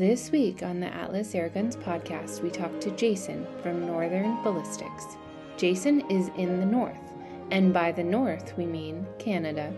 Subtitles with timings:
[0.00, 5.18] This week on the Atlas Airguns podcast, we talk to Jason from Northern Ballistics.
[5.58, 6.96] Jason is in the North,
[7.50, 9.70] and by the North, we mean Canada.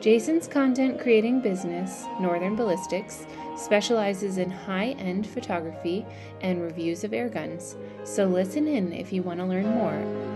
[0.00, 3.24] Jason's content creating business, Northern Ballistics,
[3.56, 6.04] specializes in high end photography
[6.40, 7.76] and reviews of airguns.
[8.02, 10.31] So listen in if you want to learn more.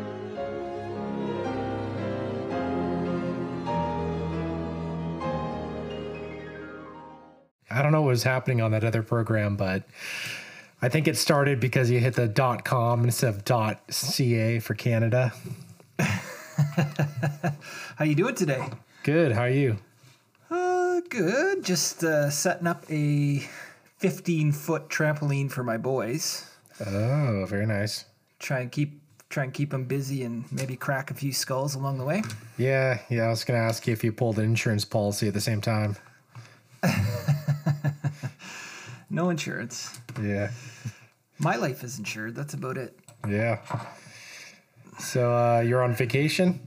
[7.76, 9.82] I don't know what was happening on that other program, but
[10.80, 14.74] I think it started because you hit the dot com instead of dot ca for
[14.74, 15.34] Canada.
[15.98, 18.64] How you doing today?
[19.02, 19.32] Good.
[19.32, 19.76] How are you?
[20.50, 21.64] Uh, good.
[21.64, 23.42] Just uh, setting up a
[23.98, 26.48] 15 foot trampoline for my boys.
[26.80, 28.06] Oh, very nice.
[28.38, 31.98] Try and keep try and keep them busy and maybe crack a few skulls along
[31.98, 32.22] the way.
[32.56, 33.24] Yeah, yeah.
[33.24, 35.60] I was going to ask you if you pulled an insurance policy at the same
[35.60, 35.96] time.
[39.16, 39.98] No insurance.
[40.20, 40.50] Yeah,
[41.38, 42.34] My life is insured.
[42.34, 42.98] That's about it.
[43.26, 43.60] yeah.
[44.98, 46.60] So uh, you're on vacation?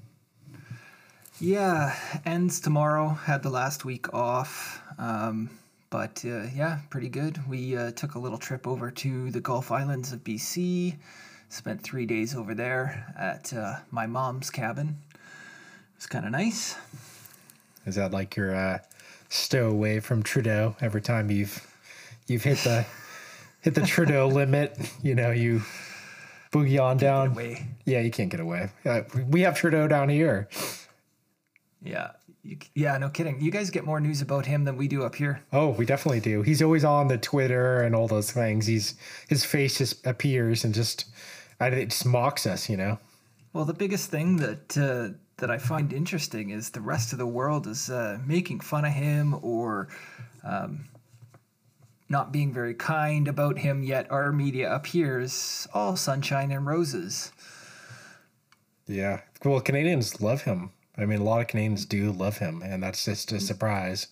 [1.40, 3.10] Yeah, ends tomorrow.
[3.10, 4.82] Had the last week off.
[4.98, 5.52] Um,
[5.92, 7.40] but uh, yeah, pretty good.
[7.48, 10.96] We uh, took a little trip over to the Gulf Islands of BC.
[11.50, 14.98] Spent three days over there at uh, my mom's cabin.
[15.14, 15.20] It
[15.98, 16.76] was kind of nice.
[17.86, 18.80] Is that like your uh,
[19.30, 20.76] stowaway from Trudeau?
[20.82, 21.69] Every time you've
[22.30, 22.86] you've hit the
[23.62, 25.62] hit the Trudeau limit, you know you
[26.52, 27.36] boogie on down.
[27.86, 28.70] Yeah, you can't get away.
[28.86, 30.50] Uh, we have Trudeau down here.
[31.82, 32.12] Yeah.
[32.42, 33.42] You, yeah, no kidding.
[33.42, 35.44] You guys get more news about him than we do up here.
[35.52, 36.42] Oh, we definitely do.
[36.42, 38.66] He's always on the Twitter and all those things.
[38.66, 38.96] He's
[39.28, 41.06] his face just appears and just
[41.60, 42.98] I, it just mocks us, you know.
[43.52, 47.28] Well, the biggest thing that uh, that I find interesting is the rest of the
[47.28, 49.90] world is uh, making fun of him or
[50.44, 50.86] um,
[52.10, 53.84] not being very kind about him.
[53.84, 57.32] Yet our media appears all sunshine and roses.
[58.88, 59.22] Yeah.
[59.46, 60.72] Well, Canadians love him.
[60.98, 64.08] I mean, a lot of Canadians do love him, and that's just a surprise.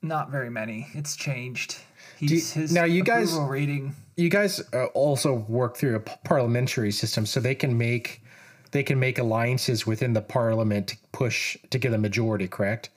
[0.00, 0.88] Not very many.
[0.94, 1.76] It's changed.
[2.18, 3.94] He's his now you guys- rating.
[4.16, 8.20] You guys uh, also work through a parliamentary system, so they can make
[8.72, 12.48] they can make alliances within the parliament to push to get a majority.
[12.48, 12.90] Correct?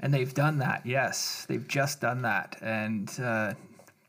[0.00, 1.46] And they've done that, yes.
[1.48, 2.56] They've just done that.
[2.60, 3.54] And uh,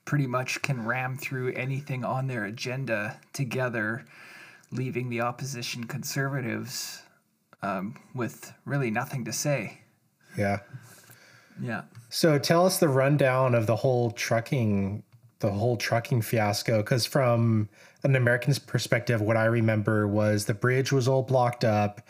[0.06, 4.06] pretty much can ram through anything on their agenda together,
[4.72, 7.04] leaving the opposition conservatives
[7.62, 9.82] um, with really nothing to say.
[10.38, 10.60] Yeah.
[11.62, 11.84] Yeah.
[12.10, 15.04] So tell us the rundown of the whole trucking,
[15.40, 16.78] the whole trucking fiasco.
[16.78, 17.70] Because from
[18.04, 22.02] an American's perspective, what I remember was the bridge was all blocked up,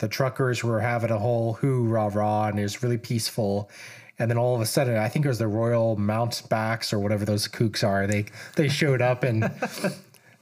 [0.00, 3.70] the truckers were having a whole hoo rah and it was really peaceful.
[4.18, 7.24] And then all of a sudden, I think it was the Royal Mountbacks or whatever
[7.24, 8.06] those kooks are.
[8.06, 9.50] They they showed up and.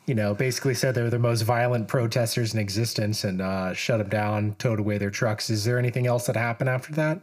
[0.06, 3.98] You know, basically said they were the most violent protesters in existence and uh, shut
[3.98, 5.50] them down, towed away their trucks.
[5.50, 7.20] Is there anything else that happened after that?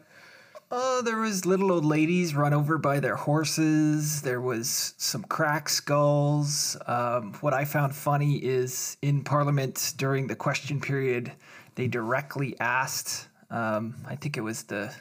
[0.69, 4.21] Oh, there was little old ladies run over by their horses.
[4.21, 6.75] There was some crack skulls.
[6.85, 11.31] Um, what I found funny is in Parliament during the question period,
[11.75, 13.27] they directly asked.
[13.49, 14.91] Um, I think it was the.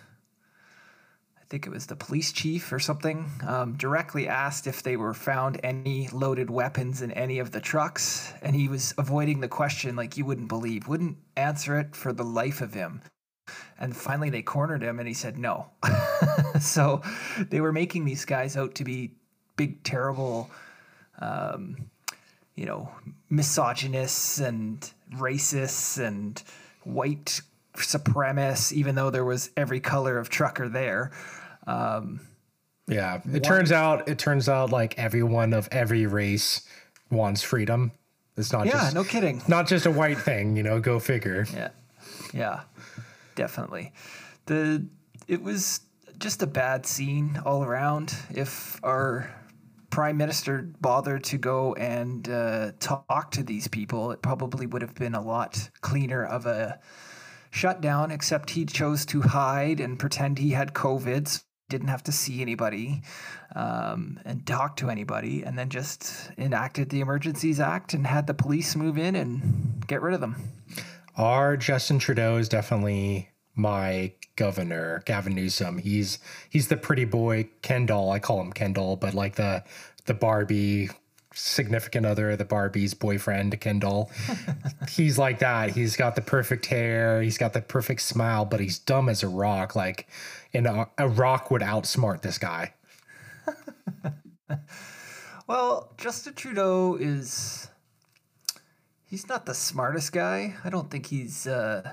[1.41, 3.31] I think it was the police chief or something.
[3.47, 8.33] Um, directly asked if they were found any loaded weapons in any of the trucks,
[8.43, 10.89] and he was avoiding the question like you wouldn't believe.
[10.89, 13.03] Wouldn't answer it for the life of him.
[13.79, 15.67] And finally, they cornered him, and he said no.
[16.61, 17.03] so
[17.51, 19.13] they were making these guys out to be
[19.57, 20.51] big, terrible,
[21.21, 21.77] um,
[22.55, 22.91] you know,
[23.31, 26.43] misogynists and racists and
[26.85, 27.41] white
[27.77, 31.11] supremacists, even though there was every color of trucker there.
[31.67, 32.21] Um,
[32.87, 36.67] Yeah, it turns out it turns out like everyone of every race
[37.11, 37.93] wants freedom.
[38.37, 39.43] It's not yeah, just no kidding.
[39.49, 40.81] not just a white thing, you know.
[40.81, 41.47] Go figure.
[41.55, 41.69] Yeah,
[42.33, 42.61] yeah,
[43.37, 43.93] definitely.
[44.47, 44.87] The
[45.29, 45.81] it was
[46.19, 48.15] just a bad scene all around.
[48.31, 49.31] If our
[49.95, 54.97] prime minister bothered to go and uh, talk to these people, it probably would have
[54.97, 56.81] been a lot cleaner of a
[57.53, 58.11] shutdown.
[58.11, 61.41] Except he chose to hide and pretend he had COVID.
[61.69, 63.03] Didn't have to see anybody
[63.55, 68.35] um, and talk to anybody, and then just enacted the Emergencies Act and had the
[68.35, 70.35] police move in and get rid of them.
[71.17, 75.79] Our Justin Trudeau is definitely my governor, Gavin Newsom.
[75.79, 76.19] He's
[76.51, 78.11] he's the pretty boy Kendall.
[78.11, 79.65] I call him Kendall, but like the
[80.07, 80.91] the Barbie
[81.35, 84.11] significant other, the Barbie's boyfriend, Kendall.
[84.89, 85.71] he's like that.
[85.71, 87.21] He's got the perfect hair.
[87.23, 89.75] He's got the perfect smile, but he's dumb as a rock.
[89.77, 90.09] Like,
[90.53, 92.75] and a, a rock would outsmart this guy.
[95.47, 97.69] well, Justin Trudeau is.
[99.07, 100.55] He's not the smartest guy.
[100.65, 101.89] I don't think he's uh,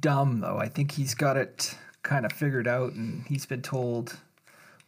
[0.00, 0.58] dumb, though.
[0.58, 4.18] I think he's got it kind of figured out and he's been told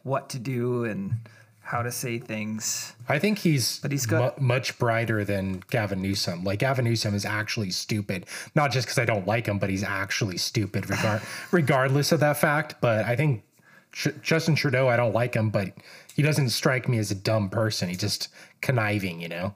[0.03, 1.13] what to do and
[1.61, 2.93] how to say things.
[3.09, 6.45] I think he's but he's got mu- much brighter than Gavin Newsom.
[6.45, 8.25] Like Gavin Newsom is actually stupid,
[8.55, 11.21] not just because I don't like him, but he's actually stupid regard
[11.51, 12.75] regardless of that fact.
[12.79, 13.43] But I think
[13.91, 15.73] Tr- Justin Trudeau, I don't like him, but
[16.15, 17.89] he doesn't strike me as a dumb person.
[17.89, 18.29] He's just
[18.61, 19.53] conniving, you know.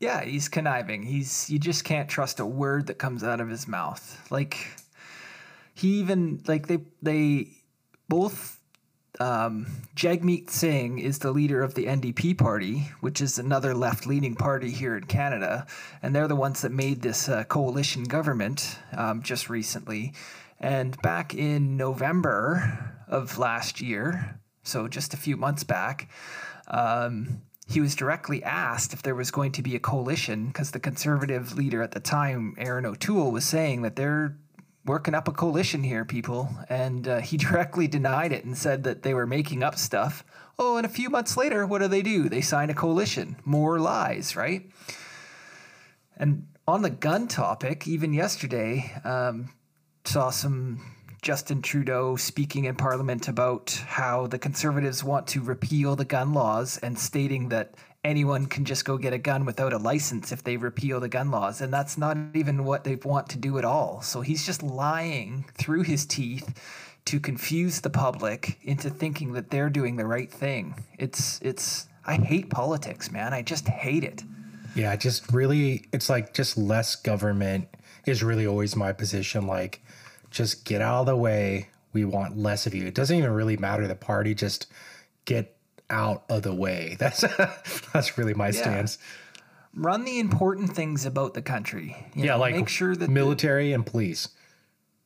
[0.00, 1.02] Yeah, he's conniving.
[1.02, 4.26] He's you just can't trust a word that comes out of his mouth.
[4.30, 4.66] Like
[5.74, 7.48] he even like they they
[8.08, 8.58] both
[9.20, 14.34] um, Jagmeet Singh is the leader of the NDP party, which is another left leaning
[14.34, 15.66] party here in Canada.
[16.02, 20.14] And they're the ones that made this uh, coalition government um, just recently.
[20.58, 26.08] And back in November of last year, so just a few months back,
[26.68, 30.80] um, he was directly asked if there was going to be a coalition because the
[30.80, 34.36] conservative leader at the time, Erin O'Toole, was saying that they're
[34.84, 36.48] working up a coalition here, people.
[36.68, 40.24] And uh, he directly denied it and said that they were making up stuff.
[40.58, 42.28] Oh, and a few months later, what do they do?
[42.28, 43.36] They sign a coalition.
[43.44, 44.68] More lies, right?
[46.16, 49.50] And on the gun topic, even yesterday, um,
[50.04, 50.80] saw some
[51.22, 56.78] Justin Trudeau speaking in Parliament about how the Conservatives want to repeal the gun laws
[56.78, 57.74] and stating that
[58.04, 61.30] anyone can just go get a gun without a license if they repeal the gun
[61.30, 61.60] laws.
[61.60, 64.00] And that's not even what they want to do at all.
[64.00, 66.58] So he's just lying through his teeth
[67.06, 70.74] to confuse the public into thinking that they're doing the right thing.
[70.98, 73.34] It's it's I hate politics, man.
[73.34, 74.22] I just hate it.
[74.74, 77.68] Yeah, just really it's like just less government
[78.06, 79.82] is really always my position like
[80.30, 81.68] just get out of the way.
[81.92, 82.86] We want less of you.
[82.86, 84.66] It doesn't even really matter the party, just
[85.24, 85.56] get
[85.90, 86.96] out of the way.
[87.00, 87.24] That's
[87.92, 88.52] that's really my yeah.
[88.52, 88.98] stance.
[89.74, 91.96] Run the important things about the country.
[92.14, 94.28] You yeah, know, like make sure that military and police,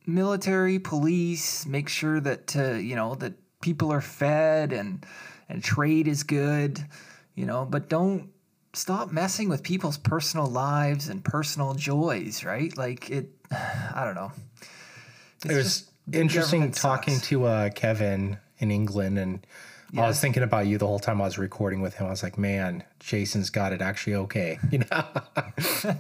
[0.06, 5.04] military, police, make sure that uh, you know that people are fed and
[5.48, 6.82] and trade is good.
[7.34, 8.30] You know, but don't
[8.72, 12.44] stop messing with people's personal lives and personal joys.
[12.44, 12.76] Right?
[12.76, 13.30] Like it.
[13.50, 14.32] I don't know.
[15.44, 17.28] It was interesting talking sucks.
[17.28, 19.46] to uh, Kevin in England and
[19.96, 22.06] I was thinking about you the whole time I was recording with him.
[22.06, 24.58] I was like, man, Jason's got it actually okay.
[24.70, 25.04] You know?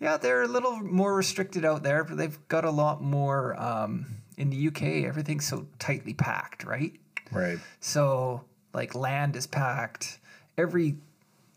[0.00, 3.60] yeah, they're a little more restricted out there, but they've got a lot more.
[3.60, 4.06] Um,
[4.38, 6.92] in the UK, everything's so tightly packed, right?
[7.32, 7.58] Right.
[7.80, 10.20] So, like, land is packed.
[10.56, 10.96] Every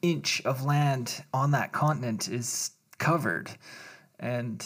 [0.01, 3.51] inch of land on that continent is covered.
[4.19, 4.65] And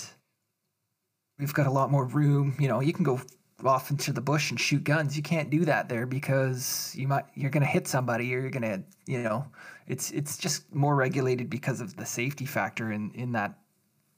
[1.39, 2.55] we've got a lot more room.
[2.59, 3.19] You know, you can go
[3.63, 5.15] off into the bush and shoot guns.
[5.15, 8.49] You can't do that there because you might you're going to hit somebody or you're
[8.49, 9.45] going to, you know,
[9.87, 13.57] it's it's just more regulated because of the safety factor in in that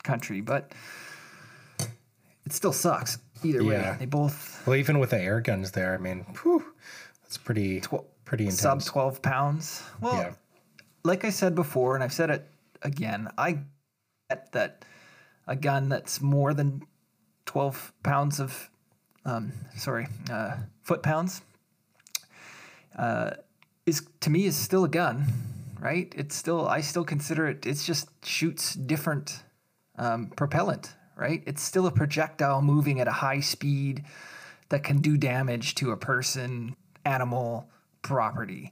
[0.03, 0.73] country, but
[2.45, 3.91] it still sucks either yeah.
[3.91, 3.97] way.
[3.99, 6.63] They both Well, even with the air guns there, I mean, whew,
[7.25, 8.61] it's pretty tw- pretty intense.
[8.61, 9.83] Sub 12 pounds.
[10.01, 10.33] Well, yeah.
[11.03, 12.47] like I said before and I've said it
[12.81, 13.59] again, I
[14.29, 14.85] get that
[15.47, 16.83] a gun that's more than
[17.47, 18.69] 12 pounds of
[19.27, 21.41] um, sorry, uh, foot pounds,
[22.98, 23.31] uh,
[23.86, 25.25] is to me is still a gun,
[25.79, 26.12] right?
[26.15, 27.65] It's still I still consider it.
[27.65, 29.43] It's just shoots different
[29.98, 31.43] um, propellant, right?
[31.45, 34.05] It's still a projectile moving at a high speed
[34.69, 37.69] that can do damage to a person, animal,
[38.01, 38.72] property.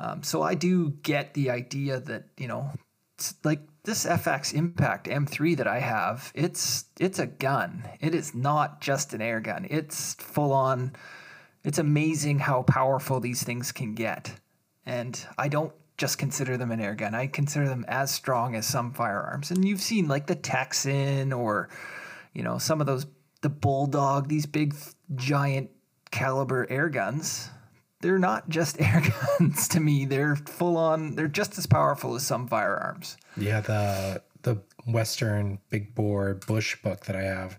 [0.00, 2.70] Um, so I do get the idea that you know,
[3.44, 7.84] like this FX Impact M3 that I have, it's it's a gun.
[8.00, 9.66] It is not just an air gun.
[9.68, 10.96] It's full on.
[11.62, 14.34] It's amazing how powerful these things can get.
[14.86, 17.14] And I don't just consider them an air gun.
[17.14, 19.50] I consider them as strong as some firearms.
[19.50, 21.68] And you've seen like the Texan or
[22.32, 23.06] you know, some of those
[23.42, 24.74] the Bulldog, these big
[25.14, 25.70] giant
[26.10, 27.50] caliber air guns
[28.04, 29.02] they're not just air
[29.38, 30.04] guns to me.
[30.04, 31.16] They're full on.
[31.16, 33.16] They're just as powerful as some firearms.
[33.36, 37.58] Yeah, the the Western big bore Bushbuck that I have,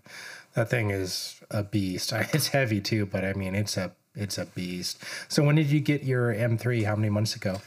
[0.54, 2.12] that thing is a beast.
[2.32, 5.02] It's heavy too, but I mean it's a it's a beast.
[5.28, 6.84] So when did you get your M3?
[6.84, 7.60] How many months ago?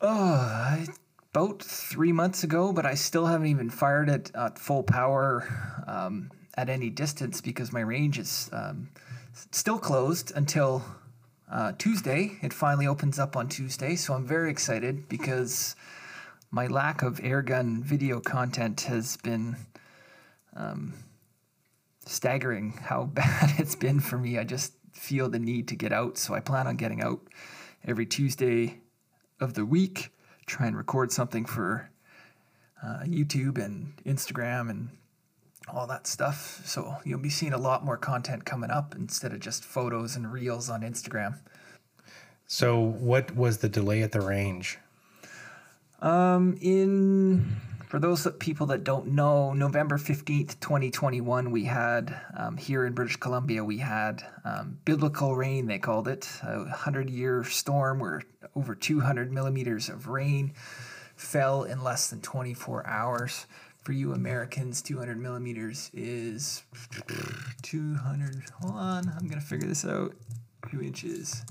[0.00, 0.86] Uh,
[1.34, 5.44] about three months ago, but I still haven't even fired it at full power
[5.88, 8.90] um, at any distance because my range is um,
[9.50, 10.84] still closed until
[11.50, 12.38] uh, Tuesday.
[12.42, 15.76] It finally opens up on Tuesday, so I'm very excited because
[16.50, 19.56] my lack of airgun video content has been
[20.54, 20.94] um,
[22.04, 24.38] staggering how bad it's been for me.
[24.38, 27.20] I just feel the need to get out, so I plan on getting out
[27.84, 28.80] every Tuesday
[29.40, 30.10] of the week,
[30.46, 31.90] try and record something for
[32.82, 34.88] uh, YouTube and Instagram and
[35.68, 36.62] all that stuff.
[36.64, 40.32] So you'll be seeing a lot more content coming up instead of just photos and
[40.32, 41.38] reels on Instagram.
[42.48, 44.78] So, what was the delay at the range?
[46.00, 47.56] Um, in
[47.86, 52.92] for those that, people that don't know, November 15th, 2021, we had um, here in
[52.92, 58.22] British Columbia, we had um, biblical rain, they called it, a 100 year storm where
[58.54, 60.52] over 200 millimeters of rain
[61.14, 63.46] fell in less than 24 hours.
[63.86, 66.64] For you Americans, 200 millimeters is
[67.62, 68.42] 200.
[68.60, 70.12] Hold on, I'm to figure this out.
[70.68, 71.44] Two inches.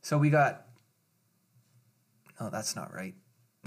[0.00, 0.64] So we got.
[2.40, 3.12] No, that's not right.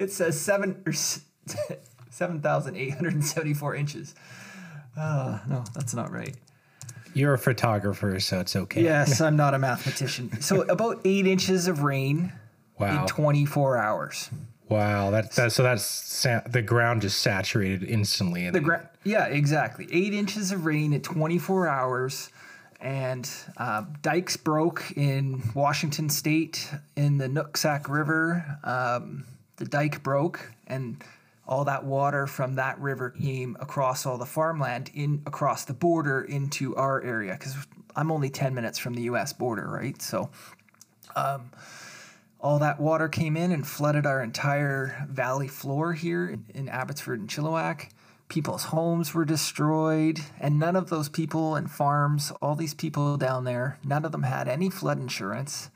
[0.00, 0.92] it says seven or
[2.10, 4.16] seven thousand eight hundred and seventy-four inches.
[4.96, 6.34] Uh, no, that's not right.
[7.14, 8.82] You're a photographer, so it's okay.
[8.82, 10.40] Yes, I'm not a mathematician.
[10.40, 12.32] So about eight inches of rain
[12.80, 13.02] Wow.
[13.02, 14.30] in 24 hours.
[14.68, 15.10] Wow.
[15.10, 18.50] That, that so that's sa- the ground just saturated instantly.
[18.50, 19.88] The gra- yeah, exactly.
[19.90, 22.30] Eight inches of rain in 24 hours,
[22.80, 28.58] and uh, dikes broke in Washington State in the Nooksack River.
[28.64, 29.24] Um,
[29.56, 31.02] the dike broke, and
[31.46, 36.20] all that water from that river came across all the farmland in across the border
[36.20, 37.56] into our area because
[37.96, 39.32] I'm only 10 minutes from the U.S.
[39.32, 40.00] border, right?
[40.00, 40.30] So
[42.40, 47.20] all that water came in and flooded our entire valley floor here in, in Abbotsford
[47.20, 47.90] and Chilliwack.
[48.28, 53.44] People's homes were destroyed, and none of those people and farms, all these people down
[53.44, 55.70] there, none of them had any flood insurance.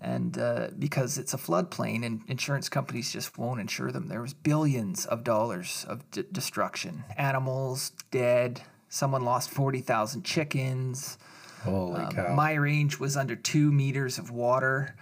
[0.00, 4.08] And uh, because it's a floodplain, and insurance companies just won't insure them.
[4.08, 8.62] There was billions of dollars of d- destruction, animals dead.
[8.88, 11.18] Someone lost forty thousand chickens.
[11.62, 12.34] holy Um, cow.
[12.34, 14.94] My range was under two meters of water.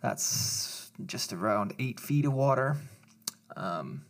[0.00, 2.76] That's just around eight feet of water.
[3.56, 4.04] Um,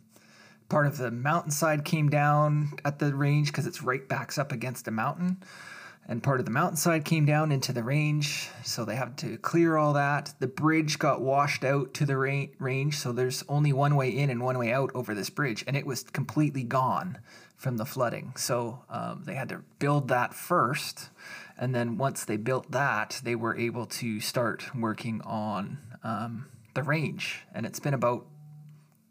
[0.69, 4.87] part of the mountainside came down at the range because it's right backs up against
[4.87, 5.43] a mountain.
[6.07, 9.77] And part of the mountainside came down into the range, so they had to clear
[9.77, 10.33] all that.
[10.39, 14.29] The bridge got washed out to the ra- range, so there's only one way in
[14.29, 17.19] and one way out over this bridge, and it was completely gone
[17.55, 18.33] from the flooding.
[18.35, 21.11] So um, they had to build that first,
[21.61, 26.81] and then once they built that, they were able to start working on um, the
[26.81, 27.43] range.
[27.53, 28.25] And it's been about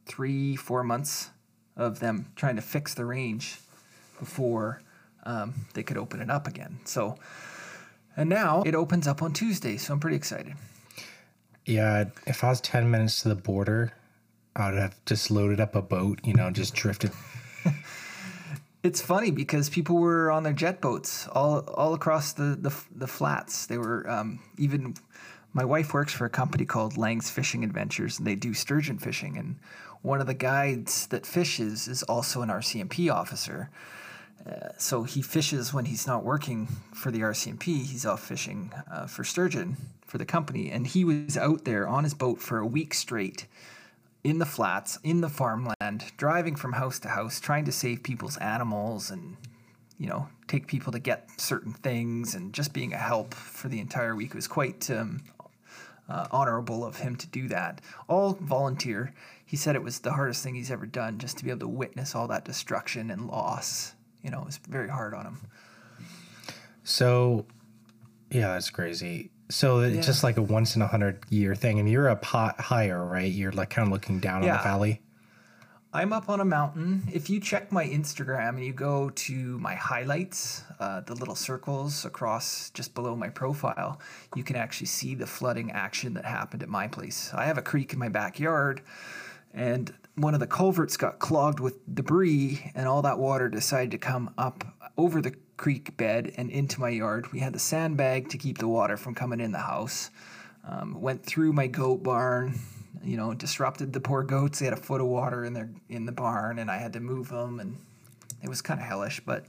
[0.04, 1.30] three, four months
[1.76, 3.60] of them trying to fix the range
[4.18, 4.82] before
[5.22, 6.80] um, they could open it up again.
[6.84, 7.16] So,
[8.16, 10.54] and now it opens up on Tuesday, so I'm pretty excited.
[11.64, 12.06] yeah.
[12.26, 13.92] If I was 10 minutes to the border,
[14.56, 17.12] I would have just loaded up a boat, you know, just drifted.
[18.82, 23.06] It's funny because people were on their jet boats all all across the the, the
[23.06, 23.66] flats.
[23.66, 24.94] They were um, even.
[25.52, 29.36] My wife works for a company called Lang's Fishing Adventures, and they do sturgeon fishing.
[29.36, 29.56] And
[30.00, 33.68] one of the guides that fishes is also an RCMP officer.
[34.46, 37.84] Uh, so he fishes when he's not working for the RCMP.
[37.84, 42.04] He's off fishing uh, for sturgeon for the company, and he was out there on
[42.04, 43.46] his boat for a week straight
[44.22, 48.36] in the flats, in the farmland, driving from house to house, trying to save people's
[48.38, 49.36] animals and,
[49.98, 53.80] you know, take people to get certain things and just being a help for the
[53.80, 54.30] entire week.
[54.30, 55.22] It was quite um,
[56.08, 57.80] uh, honorable of him to do that.
[58.08, 59.14] All volunteer.
[59.46, 61.68] He said it was the hardest thing he's ever done just to be able to
[61.68, 63.94] witness all that destruction and loss.
[64.22, 65.38] You know, it was very hard on him.
[66.82, 67.46] So,
[68.30, 69.30] yeah, that's crazy.
[69.50, 70.02] So it's Yeah.
[70.02, 73.30] just like a once in a hundred year thing, and you're up hot, higher, right?
[73.30, 75.02] You're like kind of looking down on the valley.
[75.92, 77.02] I'm up on a mountain.
[77.12, 82.04] If you check my Instagram and you go to my highlights, uh, the little circles
[82.04, 84.00] across just below my profile,
[84.36, 87.32] you can actually see the flooding action that happened at my place.
[87.34, 88.82] I have a creek in my backyard,
[89.52, 93.98] and one of the culverts got clogged with debris, and all that water decided to
[93.98, 94.64] come up
[94.96, 97.30] over the creek bed and into my yard.
[97.32, 100.08] We had the sandbag to keep the water from coming in the house.
[100.66, 102.58] Um, went through my goat barn,
[103.04, 104.58] you know, disrupted the poor goats.
[104.58, 107.00] They had a foot of water in their in the barn, and I had to
[107.00, 107.76] move them, and
[108.42, 109.20] it was kind of hellish.
[109.20, 109.44] But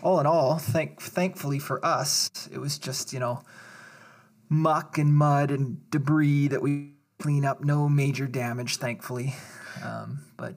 [0.00, 3.42] all in all, thank thankfully for us, it was just you know
[4.48, 7.64] muck and mud and debris that we clean up.
[7.64, 9.34] No major damage, thankfully.
[9.84, 10.54] Um, but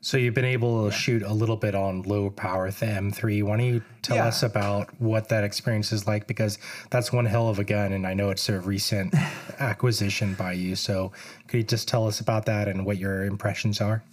[0.00, 3.42] So you've been able to shoot a little bit on low power the M3.
[3.42, 4.26] Why don't you tell Yeah.
[4.28, 6.28] us about what that experience is like?
[6.28, 6.58] Because
[6.90, 9.12] that's one hell of a gun, and I know it's a recent
[9.58, 10.76] acquisition by you.
[10.76, 11.10] So
[11.48, 14.04] could you just tell us about that and what your impressions are?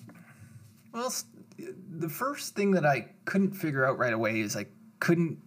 [0.92, 1.14] Well,
[1.58, 4.66] the first thing that I couldn't figure out right away is I
[5.00, 5.38] couldn't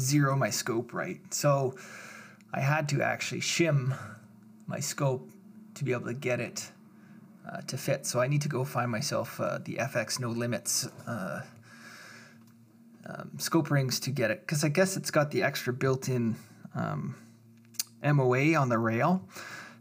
[0.00, 1.20] zero my scope right.
[1.32, 1.76] So
[2.52, 3.96] I had to actually shim
[4.66, 5.30] my scope
[5.74, 6.72] to be able to get it
[7.48, 8.06] uh, to fit.
[8.06, 11.40] So I need to go find myself uh, the FX No Limits uh,
[13.06, 16.36] um, scope rings to get it because I guess it's got the extra built-in
[16.74, 17.16] um,
[18.02, 19.22] MOA on the rail.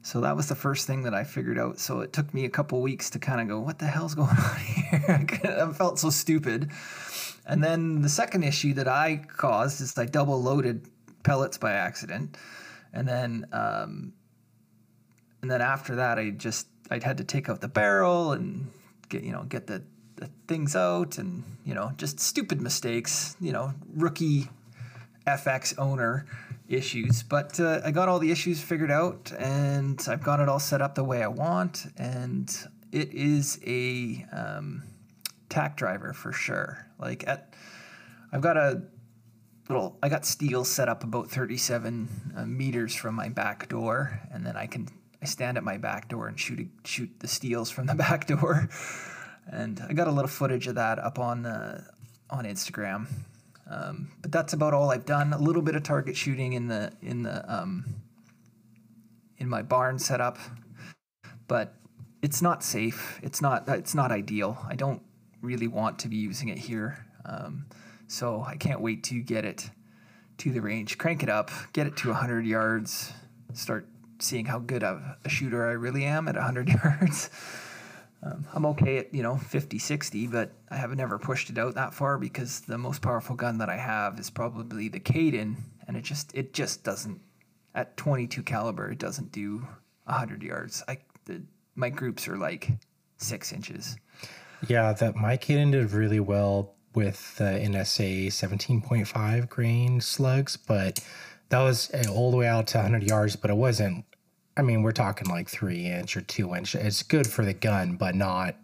[0.02, 1.80] So that was the first thing that I figured out.
[1.80, 4.30] So it took me a couple weeks to kind of go, what the hell's going
[4.30, 5.28] on here?
[5.60, 6.72] I felt so stupid.
[7.46, 10.88] And then the second issue that I caused is I double loaded
[11.24, 12.38] pellets by accident.
[12.94, 14.14] And then um,
[15.42, 18.72] and then after that I just I'd had to take out the barrel and
[19.10, 19.84] get you know get the,
[20.16, 24.50] the things out and you know just stupid mistakes, you know, rookie
[25.28, 26.26] FX owner
[26.68, 27.24] issues.
[27.24, 30.82] But uh, I got all the issues figured out and I've got it all set
[30.82, 31.86] up the way I want.
[31.98, 32.50] And
[32.92, 34.84] it is a um,
[35.50, 36.88] tack driver for sure.
[37.00, 37.54] Like at,
[38.32, 38.82] I've got a
[39.70, 44.22] little, I got steel set up about 37 uh, meters from my back door.
[44.32, 44.88] And then I can,
[45.22, 48.70] I stand at my back door and shoot, shoot the steels from the back door.
[49.48, 51.84] And I got a little footage of that up on, uh,
[52.30, 53.08] on Instagram.
[53.70, 55.34] Um, but that's about all I've done.
[55.34, 57.86] A little bit of target shooting in the in the um,
[59.38, 60.38] in my barn setup,
[61.48, 61.76] but
[62.22, 63.20] it's not safe.
[63.22, 64.58] It's not it's not ideal.
[64.68, 65.02] I don't
[65.42, 67.66] really want to be using it here, um,
[68.08, 69.70] so I can't wait to get it
[70.38, 73.12] to the range, crank it up, get it to 100 yards,
[73.54, 73.88] start
[74.20, 77.30] seeing how good of a shooter I really am at 100 yards.
[78.24, 81.76] Um, I'm okay at, you know, 50, 60, but I have never pushed it out
[81.76, 85.56] that far because the most powerful gun that I have is probably the Caden,
[85.88, 87.22] and it just it just doesn't
[87.76, 89.68] at 22 caliber it doesn't do
[90.06, 90.84] 100 yards.
[90.88, 91.44] I the,
[91.76, 92.72] my groups are like
[93.18, 93.98] six inches.
[94.68, 101.00] Yeah, that my Caden did really well with the NSA 17.5 grain slugs, but
[101.50, 104.06] that was uh, all the way out to 100 yards, but it wasn't
[104.58, 106.74] I mean, we're talking like three inch or two inch.
[106.74, 108.56] It's good for the gun, but not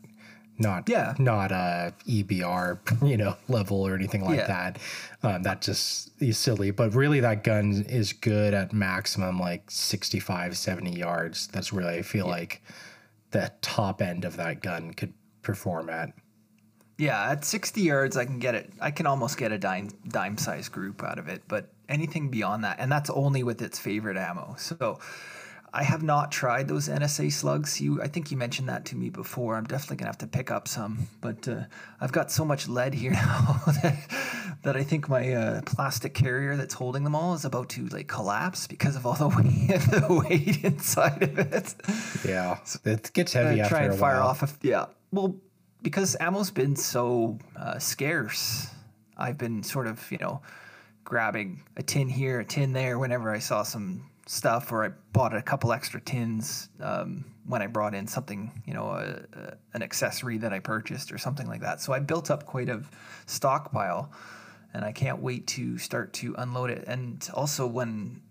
[0.57, 1.13] not yeah.
[1.17, 4.47] not a EBR you know level or anything like yeah.
[4.47, 4.79] that.
[5.21, 6.71] Um, that just is silly.
[6.71, 11.47] But really, that gun is good at maximum like 65, 70 yards.
[11.47, 12.31] That's really I feel yeah.
[12.31, 12.61] like
[13.29, 16.09] the top end of that gun could perform at.
[16.97, 18.71] Yeah, at 60 yards, I can get it.
[18.79, 21.43] I can almost get a dime dime size group out of it.
[21.47, 24.55] But anything beyond that, and that's only with its favorite ammo.
[24.57, 24.99] So
[25.75, 27.81] I have not tried those NSA slugs.
[27.81, 29.55] You, I think you mentioned that to me before.
[29.55, 31.63] I'm definitely gonna have to pick up some, but uh,
[31.99, 33.97] I've got so much lead here now that,
[34.61, 38.07] that I think my uh, plastic carrier that's holding them all is about to like
[38.07, 41.73] collapse because of all the weight, the weight inside of it.
[42.23, 43.59] Yeah, it gets heavy.
[43.59, 44.27] Uh, try and fire while.
[44.27, 44.43] off.
[44.43, 45.35] Of, yeah, well,
[45.81, 48.67] because ammo's been so uh, scarce,
[49.17, 50.43] I've been sort of you know
[51.03, 55.35] grabbing a tin here, a tin there whenever I saw some stuff, or I bought
[55.35, 59.83] a couple extra tins um, when I brought in something, you know, a, a, an
[59.83, 61.81] accessory that I purchased or something like that.
[61.81, 62.81] So I built up quite a
[63.25, 64.11] stockpile,
[64.73, 66.85] and I can't wait to start to unload it.
[66.87, 68.21] And also, when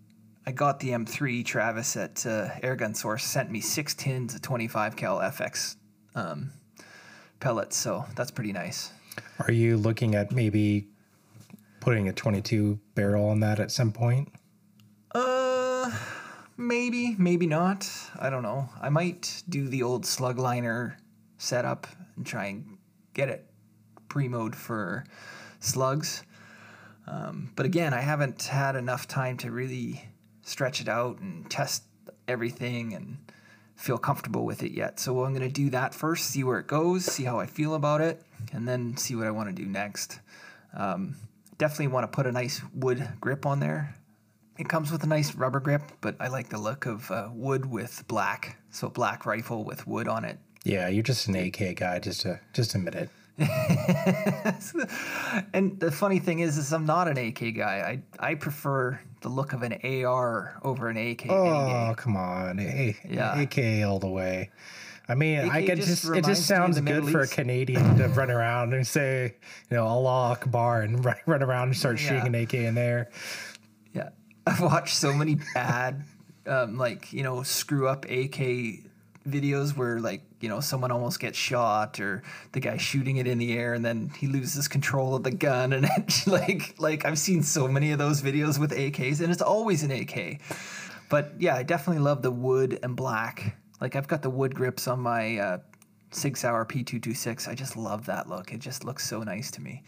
[0.45, 4.95] I got the M3, Travis at uh, Airgun Source sent me six tins of 25
[4.95, 5.75] cal FX
[6.15, 6.51] um,
[7.39, 8.91] pellets, so that's pretty nice.
[9.39, 10.87] Are you looking at maybe
[11.83, 14.31] putting a 22 barrel on that at some point?
[15.13, 15.91] Uh,
[16.55, 17.89] maybe, maybe not.
[18.17, 18.69] I don't know.
[18.81, 20.97] I might do the old slug liner
[21.37, 22.77] setup and try and
[23.13, 23.45] get it
[24.07, 25.03] pre-mode for
[25.59, 26.23] slugs.
[27.05, 30.05] Um, but again, I haven't had enough time to really
[30.41, 31.83] stretch it out and test
[32.29, 33.17] everything and
[33.75, 35.01] feel comfortable with it yet.
[35.01, 37.75] So I'm going to do that first, see where it goes, see how I feel
[37.75, 40.21] about it, and then see what I want to do next.
[40.73, 41.17] Um,
[41.57, 43.95] definitely want to put a nice wood grip on there.
[44.57, 47.65] It comes with a nice rubber grip, but I like the look of uh, wood
[47.65, 48.57] with black.
[48.69, 50.37] So black rifle with wood on it.
[50.63, 51.99] Yeah, you're just an AK guy.
[51.99, 53.09] Just to just admit it.
[55.53, 58.03] and the funny thing is, is I'm not an AK guy.
[58.19, 61.31] I I prefer the look of an AR over an AK.
[61.31, 63.41] Oh come on, hey, yeah.
[63.41, 64.51] AK all the way.
[65.07, 68.07] I mean, AK I get just, just it just sounds good for a Canadian to
[68.09, 69.35] run around and say,
[69.69, 72.07] you know, Allah Akbar and run, run around and start yeah.
[72.07, 73.09] shooting an AK in there.
[73.93, 74.09] Yeah,
[74.47, 76.03] I've watched so many bad,
[76.47, 78.83] um, like you know, screw up AK
[79.27, 83.37] videos where like you know someone almost gets shot or the guy shooting it in
[83.37, 87.19] the air and then he loses control of the gun and it, like like I've
[87.19, 90.39] seen so many of those videos with AKs and it's always an AK.
[91.09, 93.57] But yeah, I definitely love the wood and black.
[93.83, 95.57] Like I've got the wood grips on my uh,
[96.11, 97.49] Sig Sauer P226.
[97.49, 98.53] I just love that look.
[98.53, 99.83] It just looks so nice to me.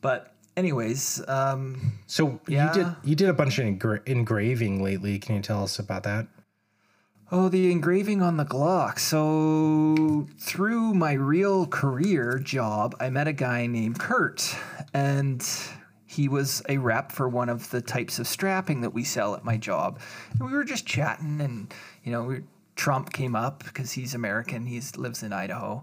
[0.00, 2.68] But anyways, um, So Yeah.
[2.68, 5.18] you did you did a bunch of engra- engraving lately.
[5.18, 6.26] Can you tell us about that?
[7.30, 8.98] Oh, the engraving on the Glock.
[8.98, 14.56] So, through my real career job, I met a guy named Kurt,
[14.94, 15.44] and
[16.06, 19.44] he was a rep for one of the types of strapping that we sell at
[19.44, 19.98] my job.
[20.38, 22.42] And we were just chatting, and you know, we,
[22.76, 24.66] Trump came up because he's American.
[24.66, 25.82] He lives in Idaho.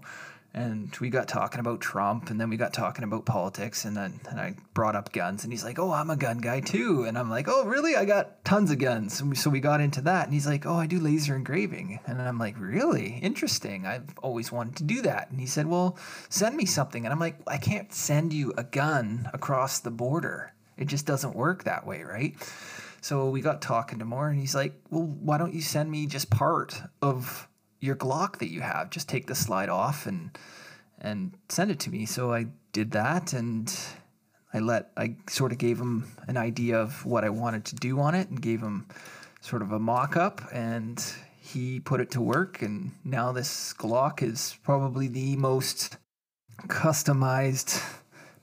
[0.56, 4.20] And we got talking about Trump, and then we got talking about politics, and then
[4.30, 7.18] and I brought up guns, and he's like, "Oh, I'm a gun guy too," and
[7.18, 7.96] I'm like, "Oh, really?
[7.96, 10.76] I got tons of guns." And so we got into that, and he's like, "Oh,
[10.76, 13.18] I do laser engraving," and I'm like, "Really?
[13.20, 13.84] Interesting.
[13.84, 17.18] I've always wanted to do that." And he said, "Well, send me something," and I'm
[17.18, 20.52] like, "I can't send you a gun across the border.
[20.76, 22.36] It just doesn't work that way, right?"
[23.04, 26.06] So we got talking to more, and he's like, "Well, why don't you send me
[26.06, 27.46] just part of
[27.78, 28.88] your Glock that you have?
[28.88, 30.30] Just take the slide off and
[30.96, 33.70] and send it to me." So I did that, and
[34.54, 38.00] I let I sort of gave him an idea of what I wanted to do
[38.00, 38.86] on it, and gave him
[39.42, 40.98] sort of a mock-up, and
[41.36, 42.62] he put it to work.
[42.62, 45.98] And now this Glock is probably the most
[46.68, 47.82] customized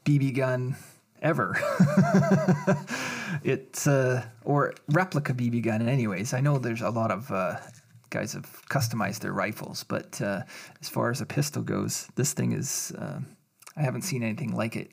[0.06, 0.76] BB gun
[1.20, 1.58] ever.
[3.44, 6.34] it's uh, or replica BB gun, anyways.
[6.34, 7.58] I know there's a lot of uh,
[8.10, 10.44] guys have customized their rifles, but uh,
[10.82, 12.92] as far as a pistol goes, this thing is.
[12.98, 13.20] Uh,
[13.76, 14.92] I haven't seen anything like it.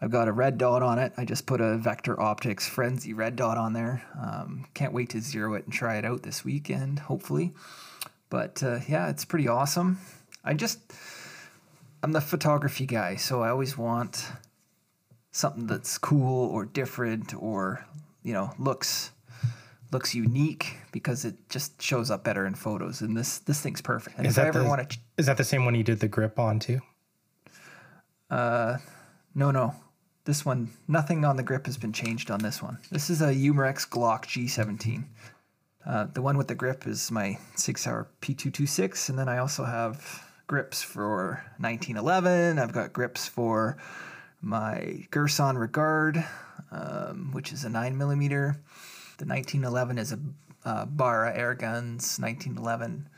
[0.00, 1.12] I've got a red dot on it.
[1.16, 4.04] I just put a Vector Optics Frenzy red dot on there.
[4.20, 7.52] Um, can't wait to zero it and try it out this weekend, hopefully.
[8.30, 9.98] But uh, yeah, it's pretty awesome.
[10.44, 10.78] I just,
[12.02, 14.24] I'm the photography guy, so I always want
[15.38, 17.84] something that's cool or different or
[18.24, 19.12] you know looks
[19.92, 23.00] looks unique because it just shows up better in photos.
[23.00, 24.18] And this this thing's perfect.
[24.18, 25.84] And Is if I that ever the- want to, Is that the same one you
[25.84, 26.80] did the grip on too?
[28.30, 28.78] Uh,
[29.34, 29.74] no, no.
[30.24, 32.76] This one, nothing on the grip has been changed on this one.
[32.90, 35.04] This is a Umarex Glock G17.
[35.86, 39.64] Uh, the one with the grip is my Sig Sauer P226, and then I also
[39.64, 42.58] have grips for 1911.
[42.58, 43.78] I've got grips for
[44.40, 46.24] my Gerson Regard,
[46.70, 48.56] um, which is a 9 millimeter.
[49.18, 50.18] The 1911 is a
[50.64, 53.08] uh, Barra Air Guns 1911.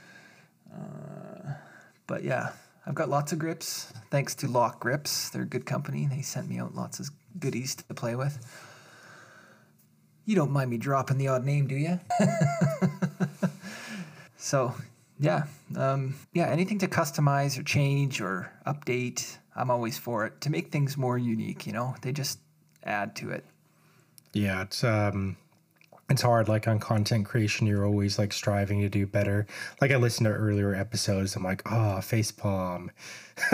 [0.73, 1.55] Uh,
[2.07, 2.51] but yeah,
[2.87, 3.93] I've got lots of grips.
[4.11, 6.07] Thanks to Lok Grips, they're a good company.
[6.07, 8.39] They sent me out lots of goodies to play with.
[10.25, 11.99] You don't mind me dropping the odd name, do you?
[14.37, 14.75] so,
[15.19, 15.45] yeah,
[15.77, 20.71] um, yeah, anything to customize or change or update, I'm always for it to make
[20.71, 21.67] things more unique.
[21.67, 22.39] You know, they just
[22.85, 23.45] add to it.
[24.33, 25.37] Yeah, it's um
[26.09, 29.47] it's hard like on content creation you're always like striving to do better.
[29.81, 32.91] Like I listened to earlier episodes I'm like, "Oh, face palm."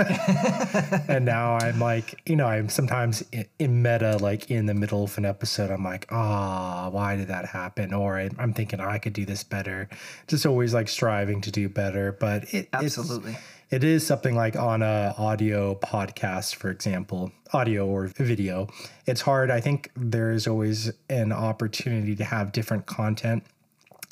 [1.09, 5.05] and now I'm like, you know, I'm sometimes in, in meta like in the middle
[5.05, 8.99] of an episode I'm like, "Ah, why did that happen?" or I, I'm thinking I
[8.99, 9.89] could do this better.
[10.27, 13.37] Just always like striving to do better, but it it's- Absolutely.
[13.71, 18.69] It is something like on a audio podcast for example audio or video.
[19.07, 19.51] It's hard.
[19.51, 23.45] I think there is always an opportunity to have different content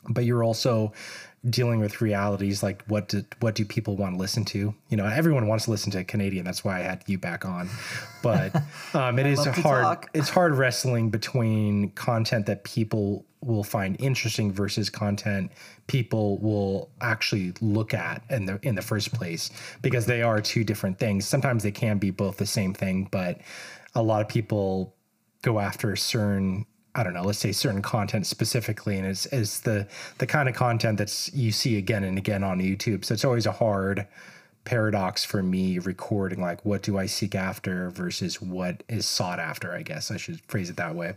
[0.09, 0.93] but you're also
[1.49, 4.75] dealing with realities like what do, what do people want to listen to?
[4.89, 6.45] You know everyone wants to listen to canadian.
[6.45, 7.69] That's why i had you back on.
[8.23, 8.55] But
[8.95, 14.89] um, it is hard it's hard wrestling between content that people will find interesting versus
[14.89, 15.53] content
[15.87, 19.51] people will actually look at in the in the first place
[19.83, 21.27] because they are two different things.
[21.27, 23.41] Sometimes they can be both the same thing, but
[23.95, 24.95] a lot of people
[25.43, 29.89] go after certain I don't know, let's say certain content specifically, and it's, it's the
[30.19, 33.05] the kind of content that's you see again and again on YouTube.
[33.05, 34.07] So it's always a hard
[34.65, 39.73] paradox for me recording like what do I seek after versus what is sought after,
[39.73, 41.15] I guess I should phrase it that way.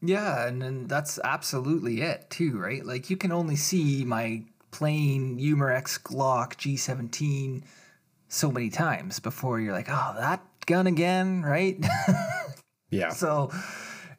[0.00, 2.84] Yeah, and, and that's absolutely it too, right?
[2.84, 7.62] Like you can only see my plain Umarex Glock G17
[8.28, 11.78] so many times before you're like, oh, that gun again, right?
[12.90, 13.10] Yeah.
[13.10, 13.50] so,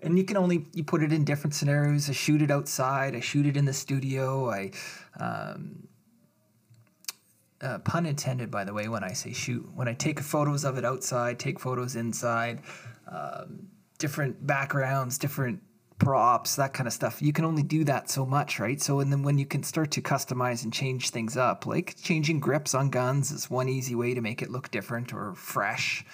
[0.01, 2.09] and you can only you put it in different scenarios.
[2.09, 3.15] I shoot it outside.
[3.15, 4.49] I shoot it in the studio.
[4.49, 4.71] I,
[5.19, 5.87] um,
[7.61, 9.69] uh, pun intended, by the way, when I say shoot.
[9.75, 12.61] When I take photos of it outside, take photos inside,
[13.11, 15.61] um, different backgrounds, different
[15.97, 17.21] props, that kind of stuff.
[17.21, 18.81] You can only do that so much, right?
[18.81, 22.39] So, and then when you can start to customize and change things up, like changing
[22.39, 26.05] grips on guns is one easy way to make it look different or fresh.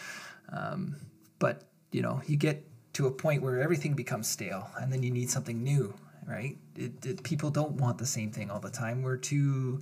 [0.52, 0.96] Um,
[1.38, 5.12] but you know, you get to a point where everything becomes stale, and then you
[5.12, 5.94] need something new,
[6.28, 6.58] right?
[6.76, 9.04] It, it, people don't want the same thing all the time.
[9.04, 9.82] We're too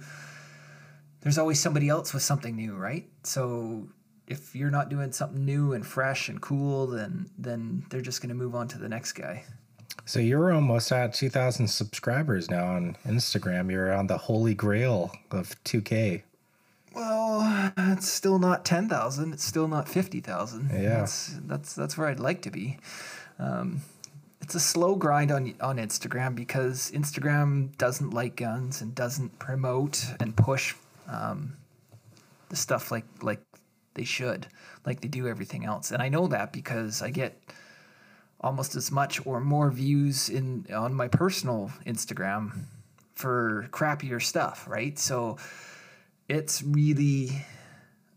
[1.21, 3.07] there's always somebody else with something new, right?
[3.23, 3.87] So
[4.27, 8.29] if you're not doing something new and fresh and cool, then then they're just going
[8.29, 9.45] to move on to the next guy.
[10.05, 13.71] So you're almost at 2,000 subscribers now on Instagram.
[13.71, 16.23] You're on the holy grail of 2K.
[17.77, 19.33] It's still not ten thousand.
[19.33, 20.69] It's still not fifty thousand.
[20.73, 20.99] Yeah.
[20.99, 22.79] that's that's that's where I'd like to be.
[23.39, 23.81] Um,
[24.41, 30.05] it's a slow grind on on Instagram because Instagram doesn't like guns and doesn't promote
[30.19, 30.75] and push
[31.07, 31.53] um,
[32.49, 33.41] the stuff like like
[33.93, 34.47] they should,
[34.85, 35.91] like they do everything else.
[35.91, 37.41] And I know that because I get
[38.41, 42.65] almost as much or more views in on my personal Instagram
[43.15, 44.97] for crappier stuff, right?
[44.99, 45.37] So
[46.27, 47.45] it's really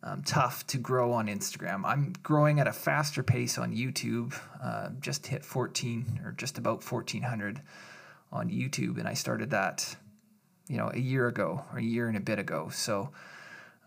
[0.07, 1.83] um, tough to grow on Instagram.
[1.85, 4.39] I'm growing at a faster pace on YouTube.
[4.63, 7.61] Uh, just hit 14 or just about 1400
[8.31, 9.97] on YouTube, and I started that,
[10.69, 12.69] you know, a year ago or a year and a bit ago.
[12.73, 13.11] So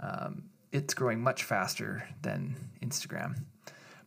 [0.01, 3.37] um, it's growing much faster than Instagram.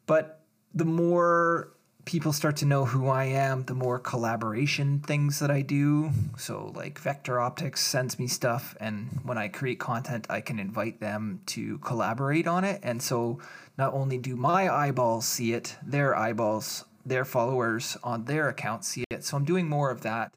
[0.04, 0.40] But
[0.74, 1.72] the more
[2.04, 6.10] people start to know who I am, the more collaboration things that I do.
[6.36, 11.00] So, like Vector Optics sends me stuff, and when I create content, I can invite
[11.00, 12.80] them to collaborate on it.
[12.82, 13.38] And so,
[13.78, 19.04] not only do my eyeballs see it, their eyeballs, their followers on their account see
[19.10, 19.24] it.
[19.24, 20.32] So, I'm doing more of that.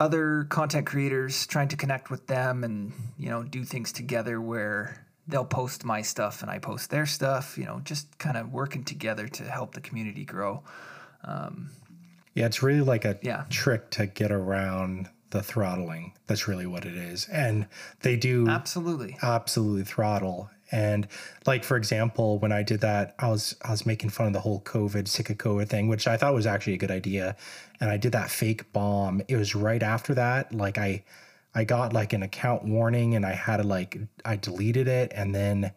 [0.00, 5.06] Other content creators trying to connect with them and you know do things together where
[5.28, 8.84] they'll post my stuff and I post their stuff, you know, just kind of working
[8.84, 10.62] together to help the community grow.
[11.24, 11.70] Um,
[12.34, 13.44] Yeah, it's really like a Yeah.
[13.50, 16.12] trick to get around the throttling.
[16.26, 17.28] That's really what it is.
[17.28, 17.66] And
[18.00, 19.18] they do absolutely.
[19.22, 20.50] absolutely throttle.
[20.70, 21.06] And
[21.46, 24.40] like for example, when I did that, I was I was making fun of the
[24.40, 27.36] whole COVID, sick of COVID thing, which I thought was actually a good idea.
[27.80, 29.20] And I did that fake bomb.
[29.28, 30.54] It was right after that.
[30.54, 31.04] Like I
[31.54, 35.34] I got like an account warning and I had to like I deleted it and
[35.34, 35.72] then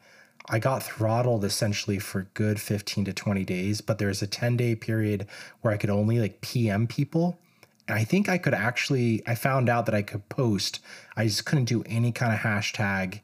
[0.47, 4.75] I got throttled essentially for good 15 to 20 days, but there's a 10 day
[4.75, 5.27] period
[5.61, 7.39] where I could only like PM people.
[7.87, 10.79] And I think I could actually, I found out that I could post.
[11.15, 13.21] I just couldn't do any kind of hashtag,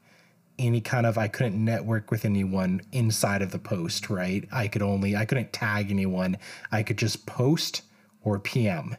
[0.58, 4.48] any kind of, I couldn't network with anyone inside of the post, right?
[4.52, 6.38] I could only, I couldn't tag anyone.
[6.72, 7.84] I could just post
[8.24, 8.98] or PM.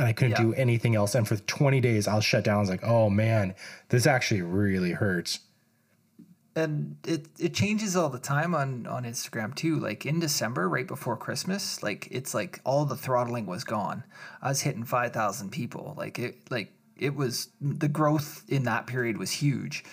[0.00, 0.42] And I couldn't Yeah.
[0.44, 1.14] do anything else.
[1.14, 2.56] And for 20 days, I was shut down.
[2.56, 3.54] I was like, oh man,
[3.90, 5.40] this actually really hurts.
[6.56, 9.78] and it it changes all the time on on Instagram too.
[9.78, 14.02] Like in December, right before Christmas, like it's like all the throttling was gone.
[14.42, 15.94] I was hitting five thousand people.
[15.96, 19.84] Like it like it was the growth in that period was huge.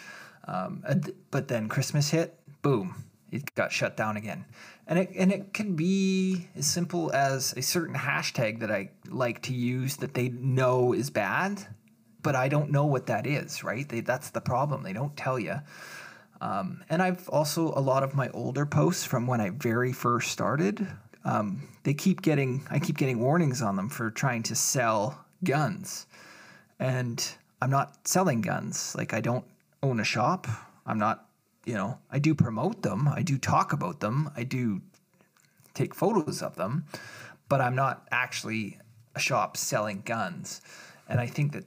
[0.48, 0.84] Um,
[1.30, 4.46] but then Christmas hit, boom, it got shut down again.
[4.88, 9.41] And it and it can be as simple as a certain hashtag that I like
[9.43, 11.67] to use that they know is bad,
[12.23, 13.63] but I don't know what that is.
[13.63, 13.88] Right?
[13.88, 14.84] They, that's the problem.
[14.84, 15.60] They don't tell you.
[16.39, 20.32] Um, and I've also a lot of my older posts from when I very first
[20.32, 20.88] started.
[21.26, 26.06] Um, they keep getting I keep getting warnings on them for trying to sell guns,
[26.80, 27.23] and
[27.62, 28.95] I'm not selling guns.
[28.95, 29.45] Like I don't
[29.84, 30.47] own a shop.
[30.86, 31.27] I'm not.
[31.67, 33.10] You know, I do promote them.
[33.10, 34.32] I do talk about them.
[34.38, 34.82] I do
[35.73, 36.86] take photos of them,
[37.49, 38.80] but I'm not actually
[39.15, 40.62] a shop selling guns.
[41.10, 41.65] And I think that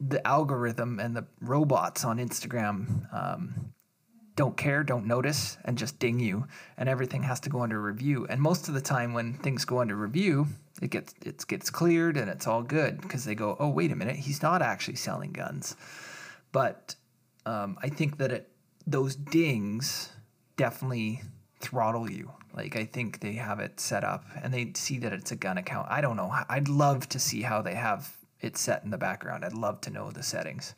[0.00, 3.72] the algorithm and the robots on Instagram um,
[4.34, 8.26] don't care, don't notice, and just ding you, and everything has to go under review.
[8.28, 10.48] And most of the time, when things go under review,
[10.82, 13.96] it gets it gets cleared and it's all good because they go, oh wait a
[13.96, 15.76] minute, he's not actually selling guns.
[16.50, 16.96] But
[17.46, 18.50] um, I think that it
[18.86, 20.10] those dings
[20.56, 21.22] definitely
[21.60, 22.30] throttle you.
[22.54, 25.58] Like I think they have it set up and they see that it's a gun
[25.58, 25.88] account.
[25.90, 26.32] I don't know.
[26.48, 29.44] I'd love to see how they have it set in the background.
[29.44, 30.74] I'd love to know the settings.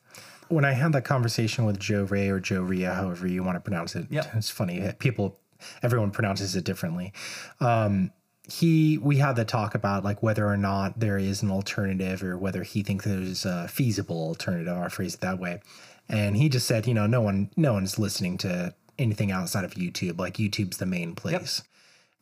[0.49, 3.61] when I had that conversation with Joe Ray or Joe Ria, however you want to
[3.61, 4.31] pronounce it, Yep.
[4.35, 4.92] it's funny.
[4.99, 5.38] People,
[5.83, 7.12] everyone pronounces it differently.
[7.61, 8.12] Um,
[8.49, 12.38] he, we had the talk about like whether or not there is an alternative or
[12.38, 14.75] whether he thinks there's a feasible alternative.
[14.75, 15.61] I'll phrase it that way.
[16.09, 19.75] And he just said, you know, no one, no one's listening to anything outside of
[19.75, 20.18] YouTube.
[20.18, 21.62] Like YouTube's the main place.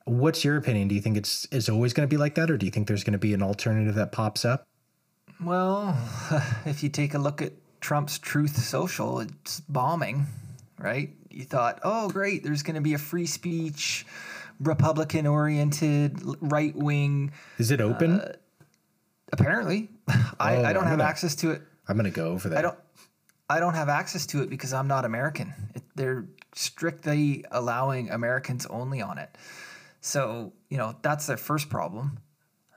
[0.05, 0.89] What's your opinion?
[0.89, 2.87] Do you think it's it's always going to be like that, or do you think
[2.87, 4.67] there's going to be an alternative that pops up?
[5.43, 5.97] Well,
[6.65, 10.27] if you take a look at Trump's Truth Social, it's bombing,
[10.79, 11.11] right?
[11.31, 14.07] You thought, oh, great, there's going to be a free speech,
[14.61, 17.33] Republican oriented, right wing.
[17.59, 18.21] Is it open?
[18.21, 18.33] Uh,
[19.33, 21.63] apparently, I, Oh, I don't I'm have gonna- access to it.
[21.89, 22.59] I'm going to go over that.
[22.59, 22.79] I don't.
[23.49, 25.55] I don't have access to it because I'm not American.
[25.75, 29.31] It, they're strictly allowing Americans only on it.
[30.01, 32.19] So you know that's their first problem.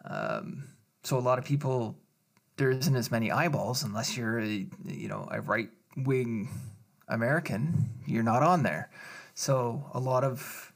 [0.05, 0.63] Um,
[1.03, 1.95] so a lot of people,
[2.57, 6.49] there isn't as many eyeballs unless you're a you know a right wing
[7.07, 7.89] American.
[8.05, 8.89] You're not on there.
[9.33, 10.71] So a lot of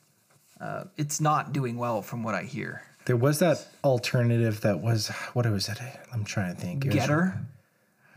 [0.59, 2.81] uh, it's not doing well from what I hear.
[3.05, 5.77] There was that alternative that was what was it?
[6.11, 6.85] I'm trying to think.
[6.85, 7.45] It was- Gettr.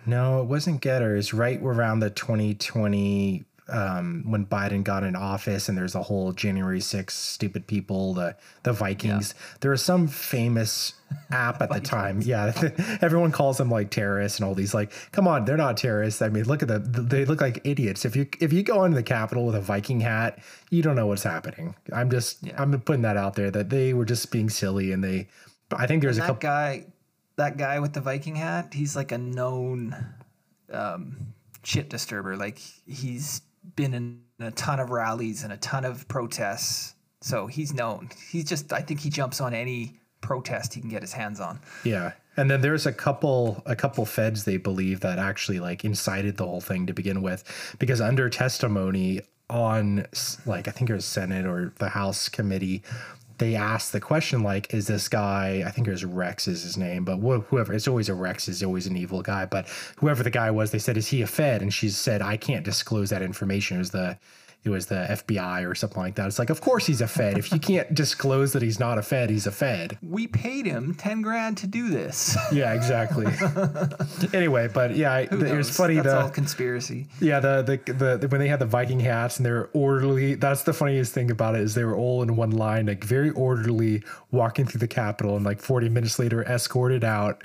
[0.06, 1.18] No, it wasn't Gettr.
[1.18, 6.32] It's right around the 2020 um, when Biden got in office, and there's a whole
[6.32, 9.34] January 6 stupid people, the the Vikings.
[9.60, 10.92] There was some famous
[11.32, 12.20] app at the time.
[12.22, 12.52] Yeah,
[13.02, 14.72] everyone calls them like terrorists and all these.
[14.72, 16.22] Like, come on, they're not terrorists.
[16.22, 18.04] I mean, look at them; they look like idiots.
[18.04, 20.38] If you if you go into the Capitol with a Viking hat,
[20.70, 21.74] you don't know what's happening.
[21.92, 25.26] I'm just I'm putting that out there that they were just being silly, and they.
[25.76, 26.40] I think there's a That couple.
[26.42, 26.86] guy,
[27.36, 29.96] that guy with the Viking hat, he's like a known
[30.72, 32.36] um, shit disturber.
[32.36, 33.42] Like he's
[33.74, 36.94] been in a ton of rallies and a ton of protests.
[37.20, 38.10] So he's known.
[38.30, 41.60] He's just, I think he jumps on any protest he can get his hands on.
[41.84, 42.12] Yeah.
[42.36, 46.44] And then there's a couple a couple feds they believe that actually like incited the
[46.44, 50.06] whole thing to begin with because under testimony on
[50.44, 52.82] like I think it was Senate or the House committee
[53.38, 56.76] they asked the question like is this guy I think it was Rex is his
[56.76, 59.68] name but wh- whoever it's always a Rex is always an evil guy but
[59.98, 61.62] whoever the guy was they said is he a fed?
[61.62, 64.18] And she said I can't disclose that information it was the
[64.64, 66.26] it was the FBI or something like that.
[66.26, 67.38] It's like, of course he's a Fed.
[67.38, 69.96] If you can't disclose that he's not a Fed, he's a Fed.
[70.02, 72.36] We paid him 10 grand to do this.
[72.52, 73.26] Yeah, exactly.
[74.34, 77.06] anyway, but yeah, I- Who it was funny That's the all conspiracy.
[77.20, 80.34] yeah the, the the the when they had the Viking hats and they were orderly.
[80.34, 83.30] That's the funniest thing about it is they were all in one line, like very
[83.30, 87.42] orderly, walking through the Capitol, and like forty minutes later, escorted out.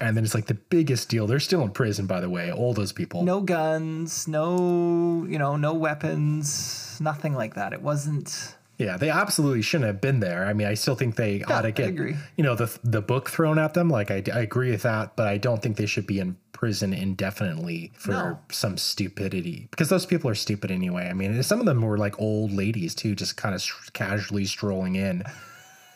[0.00, 1.26] And then it's like the biggest deal.
[1.26, 2.52] They're still in prison, by the way.
[2.52, 3.22] All those people.
[3.22, 7.72] No guns, no, you know, no weapons, nothing like that.
[7.72, 8.56] It wasn't.
[8.78, 10.44] Yeah, they absolutely shouldn't have been there.
[10.44, 13.58] I mean, I still think they ought to get, you know, the the book thrown
[13.58, 13.88] at them.
[13.88, 16.92] Like, I, I agree with that, but I don't think they should be in prison
[16.92, 18.38] indefinitely for No.
[18.50, 21.08] some stupidity because those people are stupid anyway.
[21.08, 23.62] I mean, some of them were like old ladies too, just kind of
[23.94, 25.22] casually strolling in.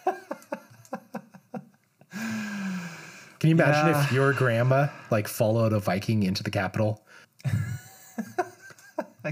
[3.41, 7.05] Can you imagine if your grandma like followed a Viking into the Capitol?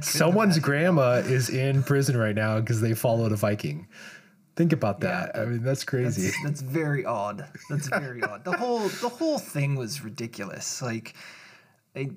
[0.02, 3.86] Someone's grandma is in prison right now because they followed a Viking.
[4.56, 5.36] Think about that.
[5.38, 6.22] I mean, that's crazy.
[6.22, 7.46] That's, that's very odd.
[7.68, 8.44] That's very odd.
[8.44, 10.80] The whole the whole thing was ridiculous.
[10.80, 11.14] Like,
[11.94, 12.10] I,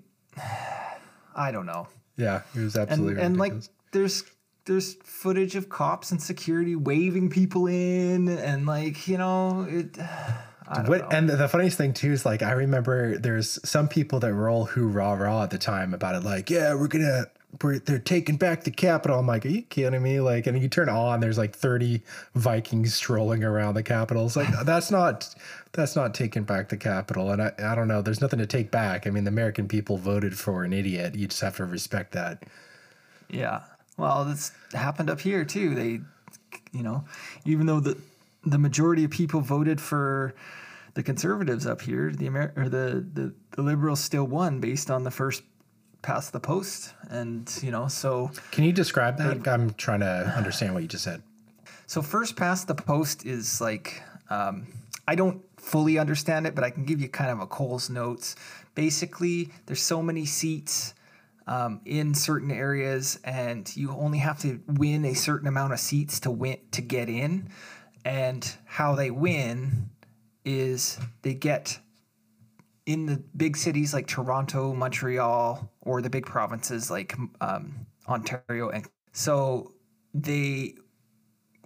[1.35, 1.87] I don't know.
[2.15, 3.53] yeah, it was And absolutely and like
[3.91, 4.23] there's
[4.65, 9.97] there's footage of cops and security waving people in and like you know it.
[10.85, 11.17] What know.
[11.17, 14.65] and the funniest thing too is like I remember there's some people that were all
[14.65, 17.25] hoorah rah at the time about it, like, yeah, we're gonna
[17.61, 19.19] we're, they're taking back the Capitol.
[19.19, 20.21] I'm like, are you kidding me?
[20.21, 22.01] Like, and you turn on, there's like 30
[22.35, 24.25] Vikings strolling around the Capitol.
[24.25, 25.33] It's like that's not
[25.73, 27.31] that's not taking back the Capitol.
[27.31, 29.05] And I, I don't know, there's nothing to take back.
[29.05, 31.15] I mean, the American people voted for an idiot.
[31.15, 32.43] You just have to respect that.
[33.29, 33.61] Yeah.
[33.97, 35.75] Well, this happened up here too.
[35.75, 35.99] They,
[36.71, 37.03] you know,
[37.45, 37.97] even though the
[38.43, 40.33] the majority of people voted for
[40.93, 45.03] the conservatives up here, the Amer- or the, the the liberals still won based on
[45.03, 45.43] the first
[46.01, 49.47] past the post, and you know, so Can you describe that?
[49.47, 51.21] I'm trying to understand what you just said.
[51.85, 54.67] so first past the post is like um,
[55.07, 58.35] I don't fully understand it, but I can give you kind of a Cole's notes.
[58.75, 60.93] Basically, there's so many seats
[61.47, 66.19] um, in certain areas, and you only have to win a certain amount of seats
[66.21, 67.49] to win to get in.
[68.03, 69.90] And how they win
[70.45, 71.79] is they get
[72.85, 78.85] in the big cities like Toronto, Montreal, or the big provinces like um, Ontario, and
[79.13, 79.73] so
[80.13, 80.75] they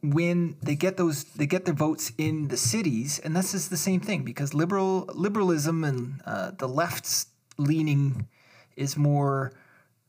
[0.03, 3.77] win they get those they get their votes in the cities and this is the
[3.77, 8.27] same thing because liberal liberalism and uh, the left's leaning
[8.75, 9.53] is more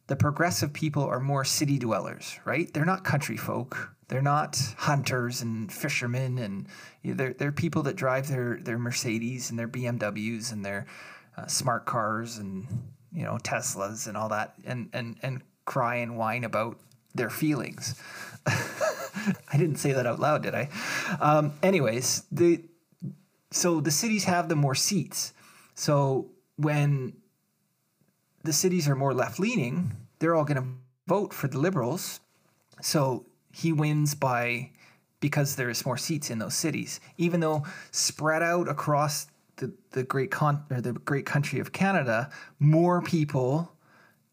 [0.09, 5.43] the progressive people are more city dwellers right they're not country folk they're not hunters
[5.43, 6.67] and fishermen and
[7.03, 10.87] you know, they're, they're people that drive their their mercedes and their bmws and their
[11.37, 12.67] uh, smart cars and
[13.13, 16.79] you know teslas and all that and and and cry and whine about
[17.15, 18.01] their feelings
[18.47, 20.69] I didn't say that out loud, did I?
[21.21, 22.63] Um, anyways, the
[23.51, 25.33] so the cities have the more seats.
[25.75, 27.15] So when
[28.47, 30.69] the cities are more left leaning, they're all going to
[31.07, 32.21] vote for the liberals.
[32.81, 34.71] So he wins by
[35.21, 39.27] because there's more seats in those cities, even though spread out across
[39.57, 43.73] the, the great con or the great country of Canada, more people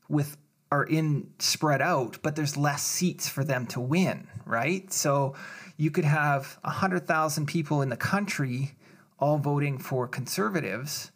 [0.10, 0.38] with
[0.72, 4.92] are in spread out, but there's less seats for them to win, right?
[4.92, 5.36] So
[5.78, 8.72] you could have 100,000 people in the country
[9.20, 11.12] all voting for conservatives,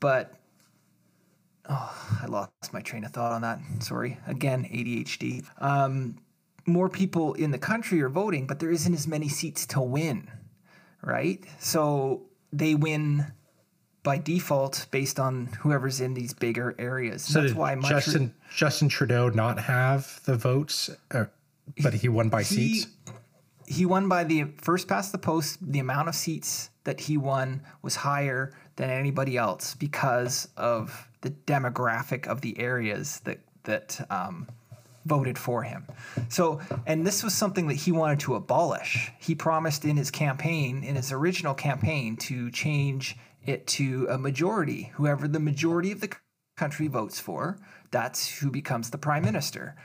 [0.00, 0.39] but
[1.70, 3.60] oh, I lost my train of thought on that.
[3.80, 4.18] Sorry.
[4.26, 5.44] Again, ADHD.
[5.62, 6.18] Um,
[6.66, 10.30] more people in the country are voting, but there isn't as many seats to win,
[11.02, 11.42] right?
[11.58, 13.32] So they win
[14.02, 17.22] by default based on whoever's in these bigger areas.
[17.22, 21.30] So That's why Justin Justin Trudeau not have the votes, or,
[21.82, 22.86] but he won by he, seats.
[23.66, 25.58] he won by the first past the post.
[25.60, 31.28] The amount of seats that he won was higher than anybody else because of the
[31.28, 34.48] demographic of the areas that that um,
[35.04, 35.84] voted for him.
[36.30, 39.12] So, and this was something that he wanted to abolish.
[39.18, 44.92] He promised in his campaign, in his original campaign, to change it to a majority.
[44.94, 46.16] Whoever the majority of the
[46.56, 47.58] country votes for,
[47.90, 49.76] that's who becomes the prime minister.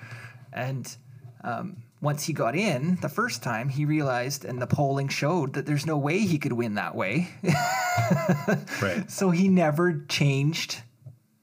[0.53, 0.95] And
[1.43, 5.65] um, once he got in the first time, he realized, and the polling showed that
[5.65, 7.29] there's no way he could win that way.
[8.81, 9.09] Right.
[9.09, 10.81] So he never changed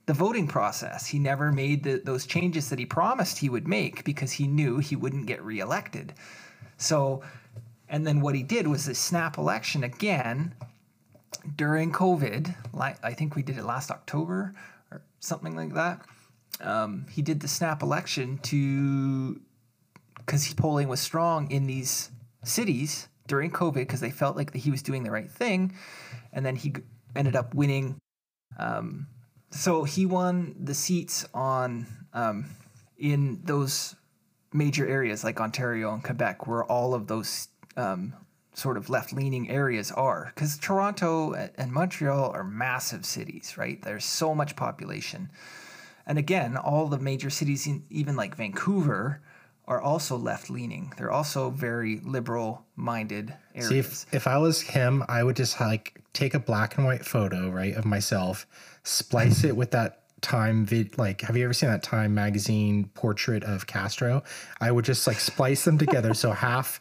[0.07, 1.07] the voting process.
[1.07, 4.79] He never made the, those changes that he promised he would make because he knew
[4.79, 6.13] he wouldn't get reelected.
[6.77, 7.23] So,
[7.89, 10.55] and then what he did was a snap election again
[11.57, 12.55] during COVID.
[12.79, 14.55] I think we did it last October
[14.91, 16.03] or something like that.
[16.61, 19.41] Um, he did the snap election to
[20.25, 22.11] because polling was strong in these
[22.45, 25.75] cities during COVID because they felt like he was doing the right thing,
[26.33, 26.75] and then he
[27.15, 27.99] ended up winning.
[28.59, 29.07] Um,
[29.51, 32.47] so he won the seats on um,
[32.99, 33.95] in those
[34.53, 38.15] major areas like Ontario and Quebec, where all of those um,
[38.55, 40.33] sort of left-leaning areas are.
[40.35, 43.81] Because Toronto and Montreal are massive cities, right?
[43.83, 45.31] There's so much population,
[46.07, 49.23] and again, all the major cities, even like Vancouver,
[49.67, 50.93] are also left-leaning.
[50.99, 53.69] They're also very liberal-minded areas.
[53.69, 57.05] See, if, if I was him, I would just like take a black and white
[57.05, 58.47] photo, right, of myself,
[58.83, 63.43] splice it with that time vid like have you ever seen that time magazine portrait
[63.43, 64.23] of Castro?
[64.61, 66.81] I would just like splice them together so half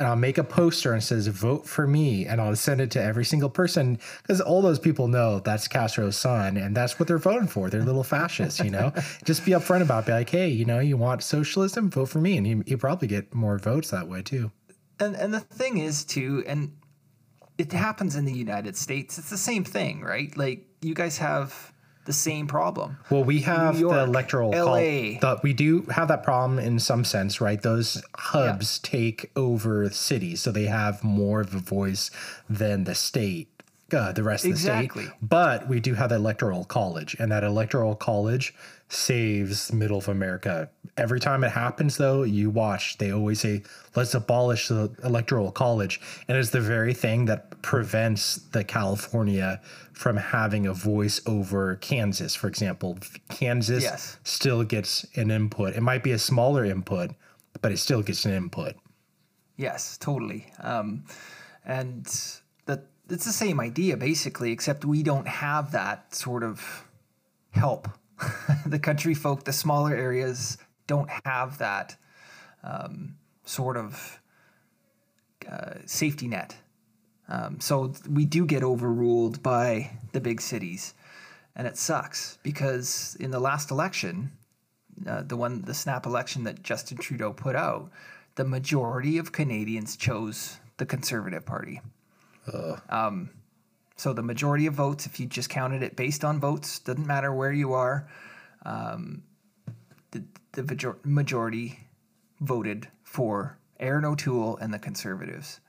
[0.00, 3.02] and I'll make a poster and says vote for me and I'll send it to
[3.02, 7.18] every single person because all those people know that's Castro's son and that's what they're
[7.18, 7.68] voting for.
[7.68, 8.92] They're little fascists, you know.
[9.24, 10.06] just be upfront about it.
[10.06, 13.08] Be like, hey, you know, you want socialism, vote for me, and you, you probably
[13.08, 14.50] get more votes that way too.
[14.98, 16.76] and and the thing is too and
[17.58, 21.72] it happens in the united states it's the same thing right like you guys have
[22.10, 25.18] the same problem Well, we have York, the electoral LA.
[25.20, 27.60] the, we do have that problem in some sense, right?
[27.62, 32.10] Those hubs take over cities, so they have more of a voice
[32.48, 33.48] than the state,
[33.92, 35.04] uh, the rest Exactly.
[35.04, 35.28] of the state.
[35.28, 38.54] But we do have the electoral college, and that electoral college
[38.90, 40.68] saves middle of America.
[40.96, 43.62] Every time it happens, though, you watch, they always say,
[43.94, 46.00] let's abolish the electoral college.
[46.28, 49.60] And it's the very thing that prevents the California
[49.92, 52.98] from having a voice over Kansas, for example.
[53.28, 54.18] Kansas Yes.
[54.24, 55.74] still gets an input.
[55.76, 57.12] It might be a smaller input,
[57.62, 58.74] but it still gets an input.
[59.56, 61.04] yes totally um,
[61.66, 62.06] and
[62.64, 66.84] that it's the same idea basically except we don't have that sort of
[67.50, 67.86] help
[68.66, 71.96] the country folk the smaller areas don't have that
[72.62, 74.20] um, sort of
[75.50, 76.56] uh, safety net.
[77.28, 80.94] Um, so we do get overruled by the big cities,
[81.54, 84.32] and it sucks because in the last election,
[85.06, 87.90] uh, the one the snap election that Justin Trudeau put out,
[88.34, 91.80] the majority of Canadians chose the Conservative Party.
[92.88, 93.30] Um,
[94.00, 97.34] so the majority of votes, if you just counted it based on votes, doesn't matter
[97.34, 98.08] where you are,
[98.64, 99.22] um,
[100.12, 101.80] the, the major- majority
[102.40, 105.60] voted for Erin O'Toole and the Conservatives.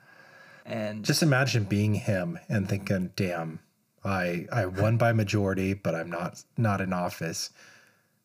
[0.66, 3.60] And Just imagine being him and thinking, "Damn,
[4.06, 7.50] I I won by majority, but I'm not not in office."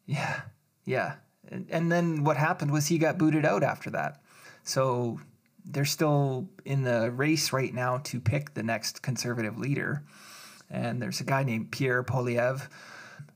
[0.05, 0.43] Yeah,
[0.85, 1.15] yeah.
[1.49, 4.21] And, and then what happened was he got booted out after that.
[4.63, 5.19] So
[5.67, 10.05] they're still in the race right now to pick the next conservative leader.
[10.71, 12.69] And there's a guy named Pierre Poilievre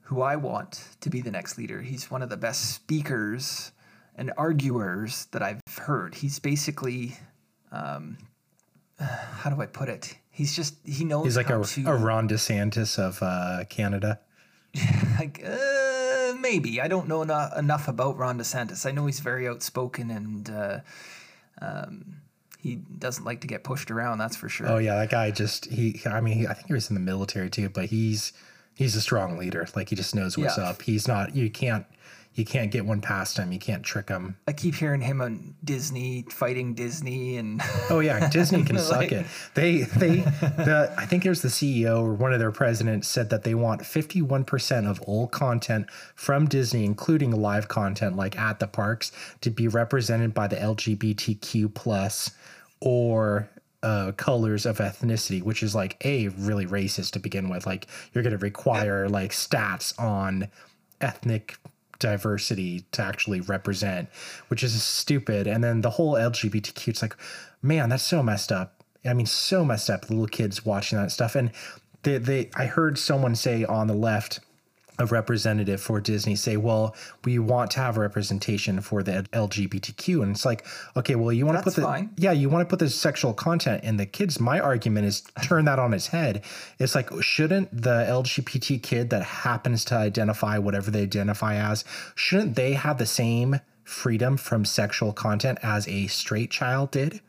[0.03, 1.81] who I want to be the next leader.
[1.81, 3.71] He's one of the best speakers
[4.17, 6.17] and arguers that I've heard.
[6.17, 7.17] He's basically,
[7.71, 8.19] um,
[8.99, 10.17] how do I put it?
[10.31, 14.21] He's just, he knows He's like a, to a Ron DeSantis of uh, Canada.
[15.19, 18.87] like uh, maybe I don't know eno- enough about Ron DeSantis.
[18.87, 20.79] I know he's very outspoken and uh,
[21.61, 22.17] um,
[22.59, 24.19] he doesn't like to get pushed around.
[24.19, 24.69] That's for sure.
[24.69, 26.01] Oh yeah, that guy just he.
[26.07, 28.33] I mean, he, I think he was in the military too, but he's
[28.75, 29.67] he's a strong leader.
[29.75, 30.65] Like he just knows what's Yeah.
[30.65, 30.83] up.
[30.83, 31.35] He's not.
[31.35, 31.87] You can't
[32.35, 33.51] you can't get one past him.
[33.53, 34.37] You can't trick him.
[34.47, 37.61] I keep hearing him on Disney fighting Disney and
[37.91, 39.27] Oh yeah, Disney can suck Like- it.
[39.55, 43.43] They they the I think there's the CEO or one of their presidents said that
[43.43, 49.11] they want 51% of all content from Disney, including live content like at the parks,
[49.41, 52.31] to be represented by the LGBTQ plus
[52.81, 53.51] or
[53.83, 57.67] uh, colors of ethnicity, which is like a really racist to begin with.
[57.67, 60.49] Like you're going to require like stats on
[61.01, 61.57] ethnic
[62.01, 64.09] diversity to actually represent,
[64.49, 65.47] which is stupid.
[65.47, 67.17] And then the whole LGBTQ, it's like,
[67.63, 68.83] man, that's so messed up.
[69.05, 70.11] I mean, so messed up.
[70.11, 71.53] Little kids watching that stuff, and
[72.03, 74.41] they, they I heard someone say on the left,
[75.01, 76.95] a representative for Disney say, well,
[77.25, 80.23] we want to have a representation for the LGBTQ.
[80.23, 82.11] And it's like, okay, well, you want to put the, fine.
[82.17, 84.39] yeah, you want to put the sexual content in the kids.
[84.39, 86.45] My argument is turn that on its head.
[86.79, 91.83] It's like, shouldn't the LGBT kid that happens to identify whatever they identify as,
[92.15, 97.23] shouldn't they have the same freedom from sexual content as a straight child did?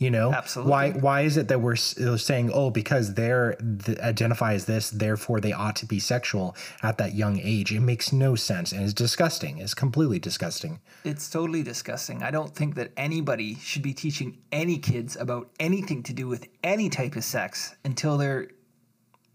[0.00, 0.70] You know, Absolutely.
[0.70, 4.90] why why is it that we're uh, saying oh because they're th- identify as this
[4.90, 8.84] therefore they ought to be sexual at that young age it makes no sense and
[8.84, 12.22] it's disgusting it's completely disgusting it's totally disgusting.
[12.22, 16.46] I don't think that anybody should be teaching any kids about anything to do with
[16.62, 18.48] any type of sex until they're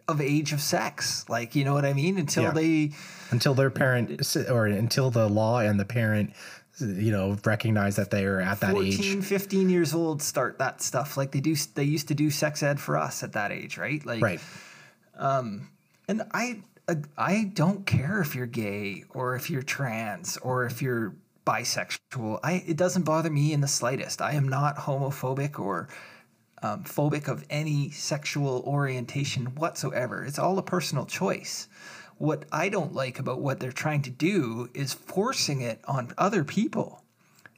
[0.08, 1.26] of age of sex.
[1.30, 2.18] Like, you know what I mean?
[2.18, 2.52] Until Yeah.
[2.52, 2.92] they
[3.32, 6.34] until their parent or until the law and the parent
[6.80, 10.82] you know recognize that they are at that 14, age 15 years old start that
[10.82, 13.78] stuff like they do they used to do sex ed for us at that age,
[13.78, 14.06] right?
[14.06, 14.40] Like right
[15.18, 15.70] um
[16.08, 16.62] and I
[17.18, 21.16] I don't care if you're gay or if you're trans or if you're
[21.46, 22.40] bisexual.
[22.44, 24.22] I it doesn't bother me in the slightest.
[24.22, 25.88] I am not homophobic or
[26.64, 30.24] um, phobic of any sexual orientation whatsoever.
[30.24, 31.68] It's all a personal choice.
[32.24, 36.46] What I don't like about what they're trying to do is forcing it on other
[36.46, 37.04] people.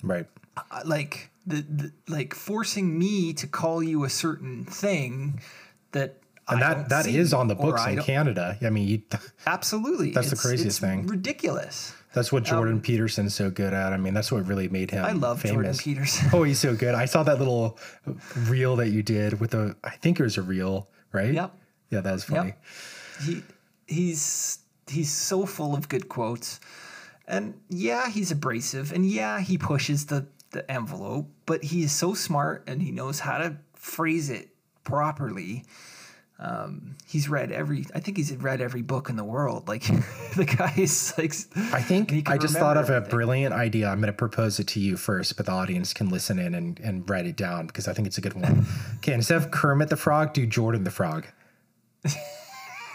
[0.02, 0.26] Right.
[0.58, 5.40] Uh, like the, the like forcing me to call you a certain thing
[5.92, 8.58] that and I that that is on the books in canada.
[8.60, 9.02] I mean you,
[9.46, 11.06] Absolutely, That's the craziest it's thing.
[11.06, 11.94] Ridiculous.
[12.16, 13.94] that's what jordan peterson's so good at.
[13.94, 16.30] I mean that's what really made him I love Jordan Peterson.
[16.34, 16.96] oh he's so good.
[16.96, 17.78] I saw that little
[18.48, 21.36] reel that you did with a i think it was a reel right?
[21.36, 21.56] Yep.
[21.92, 22.56] yeah that was funny.
[23.24, 23.44] He
[23.88, 26.60] he's he's so full of good quotes
[27.28, 32.14] and yeah he's abrasive and yeah he pushes the the envelope but he is so
[32.14, 34.50] smart and he knows how to phrase it
[34.84, 35.64] properly
[36.38, 39.84] um, he's read every i think he's read every book in the world like
[40.36, 41.34] the guy is like
[41.74, 43.88] I think I just thought of remember a brilliant idea.
[43.88, 46.80] I'm going to propose it to you first, but the audience can listen in and,
[46.80, 48.66] and write it down because I think it's a good one.
[48.98, 51.28] okay, instead of Kermit the Frog, do Jordan the Frog.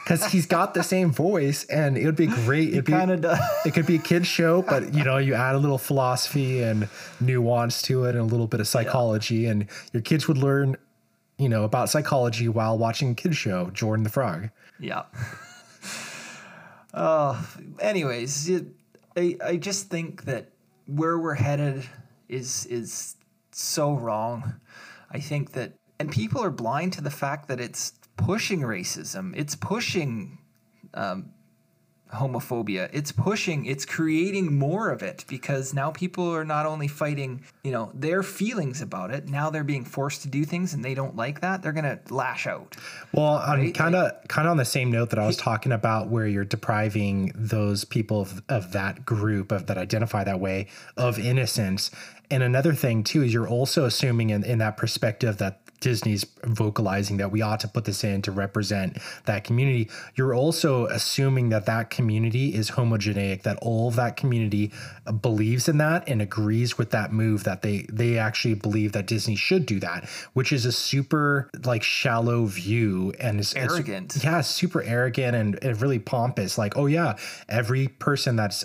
[0.04, 2.72] Because he's got the same voice, and it would be great.
[2.72, 5.54] Be, kind of does it could be a kid show, but you know, you add
[5.54, 6.88] a little philosophy and
[7.20, 10.76] nuance to it, and a little bit of psychology, and your kids would learn,
[11.38, 14.50] you know, about psychology while watching a kid show, Jordan the Frog.
[14.78, 15.02] Yeah.
[16.92, 17.40] Uh,
[17.78, 18.66] anyways, it,
[19.16, 20.50] I I just think that
[20.86, 21.84] where we're headed
[22.28, 23.16] is is
[23.52, 24.54] so wrong.
[25.10, 27.92] I think that and people are blind to the fact that it's
[28.24, 29.32] pushing racism.
[29.36, 30.38] It's pushing
[30.94, 31.32] um,
[32.14, 32.90] homophobia.
[32.92, 37.70] It's pushing, it's creating more of it because now people are not only fighting, you
[37.70, 41.14] know, their feelings about it, now they're being forced to do things and they don't
[41.16, 41.62] like that.
[41.62, 42.76] They're going to lash out.
[43.12, 43.74] Well, Right?
[43.74, 46.44] kind of kind of on the same note that I was talking about, where you're
[46.44, 50.66] depriving those people of, of that group of that identify that way
[50.96, 51.90] of innocence.
[52.30, 57.16] And another thing too is you're also assuming in, in that perspective that Disney's vocalizing
[57.18, 59.88] that we ought to put this in to represent that community.
[60.14, 64.72] You're also assuming that that community is homogeneic, that all of that community
[65.20, 67.44] believes in that and agrees with that move.
[67.44, 71.82] That they they actually believe that Disney should do that, which is a super like
[71.82, 74.18] shallow view and it's it's- Arrogant.
[74.22, 76.58] yeah, super arrogant and, and really pompous.
[76.58, 77.16] Like, oh yeah,
[77.48, 78.64] every person that's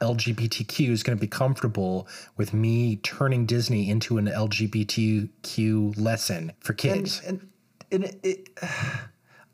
[0.00, 6.72] LGBTQ is going to be comfortable with me turning Disney into an LGBTQ lesson for
[6.72, 7.22] kids.
[7.26, 7.48] And,
[7.90, 8.48] and, and it, it,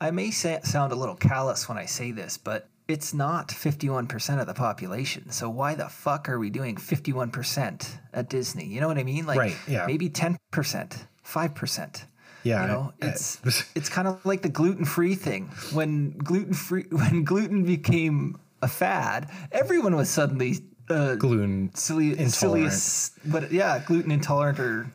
[0.01, 4.41] I may sa- sound a little callous when I say this, but it's not 51%
[4.41, 5.31] of the population.
[5.31, 8.67] So why the fuck are we doing 51% at Disney?
[8.67, 9.27] You know what I mean?
[9.27, 9.87] Like Right, yeah.
[9.87, 12.03] maybe 10%, 5%.
[12.45, 13.41] Yeah, You know, it's
[13.77, 15.47] it's kind of like the gluten-free thing.
[15.73, 20.59] When gluten-free when gluten became a fad, everyone was suddenly
[20.89, 22.33] uh, gluten silly, intolerant.
[22.33, 24.91] silliest, but yeah, gluten intolerant or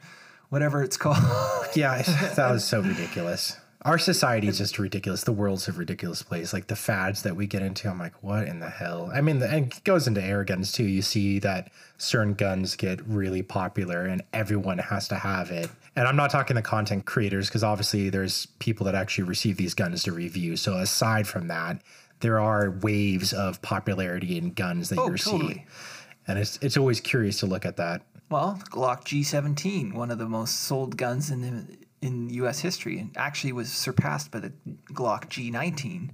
[0.50, 1.18] whatever it's called.
[1.76, 3.58] Yeah, that was so ridiculous.
[3.84, 5.24] Our society is just ridiculous.
[5.24, 6.52] The world's a ridiculous place.
[6.52, 9.10] Like the fads that we get into, I'm like, what in the hell?
[9.14, 10.84] I mean, the, and it goes into air guns too.
[10.84, 15.70] You see that certain guns get really popular and everyone has to have it.
[15.96, 19.74] And I'm not talking the content creators because obviously there's people that actually receive these
[19.74, 20.58] guns to review.
[20.58, 21.82] So aside from that,
[22.20, 25.54] there are waves of popularity in guns that Oh, you're totally.
[25.54, 25.68] seeing.
[26.28, 28.02] And it's it's always curious to look at that.
[28.30, 32.60] Well, Glock G17, one of the most sold guns in the, in U.S.
[32.60, 34.52] history, and actually was surpassed by the
[34.92, 36.10] Glock G19.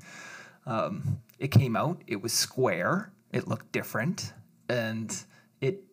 [0.67, 2.03] Um, it came out.
[2.05, 3.11] It was square.
[3.31, 4.33] It looked different,
[4.69, 5.11] and
[5.59, 5.83] it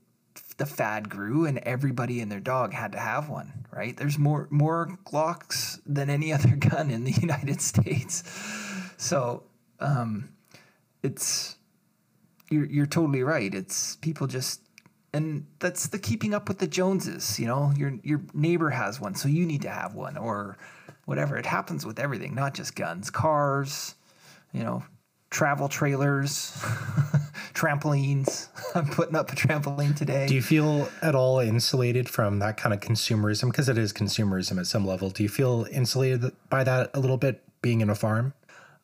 [0.58, 3.66] the fad grew, and everybody and their dog had to have one.
[3.72, 3.96] Right?
[3.96, 8.22] There's more more Glocks than any other gun in the United States.
[8.98, 9.44] So
[9.80, 10.30] um,
[11.02, 11.56] it's
[12.50, 13.54] you're you're totally right.
[13.54, 14.60] It's people just
[15.12, 17.72] and that's the keeping up with the Joneses, you know.
[17.76, 20.56] Your your neighbor has one, so you need to have one or
[21.04, 21.36] whatever.
[21.36, 23.94] It happens with everything, not just guns, cars,
[24.52, 24.84] you know,
[25.30, 26.52] travel trailers,
[27.54, 28.48] trampolines.
[28.74, 30.26] I'm putting up a trampoline today.
[30.26, 33.50] Do you feel at all insulated from that kind of consumerism?
[33.50, 35.10] Because it is consumerism at some level.
[35.10, 38.34] Do you feel insulated by that a little bit being in a farm?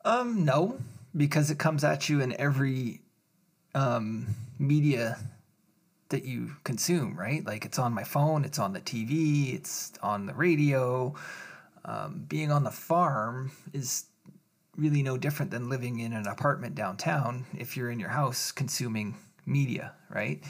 [0.07, 0.79] Um, no,
[1.17, 3.01] because it comes at you in every
[3.75, 5.19] um, media
[6.11, 7.45] that you consume, right?
[7.45, 11.13] Like it's on my phone, it's on the TV, it's on the radio.
[11.85, 14.05] Um, being on the farm is
[14.77, 19.17] really no different than living in an apartment downtown if you're in your house consuming
[19.45, 20.41] media, right?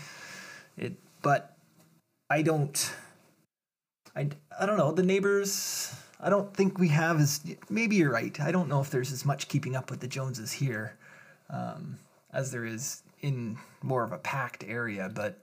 [0.76, 1.56] It, but
[2.28, 2.92] I don't.
[4.14, 4.28] I,
[4.60, 4.92] I don't know.
[4.92, 7.40] The neighbors, I don't think we have as.
[7.68, 8.38] Maybe you're right.
[8.40, 10.96] I don't know if there's as much keeping up with the Joneses here
[11.50, 11.98] um,
[12.32, 15.38] as there is in more of a packed area, but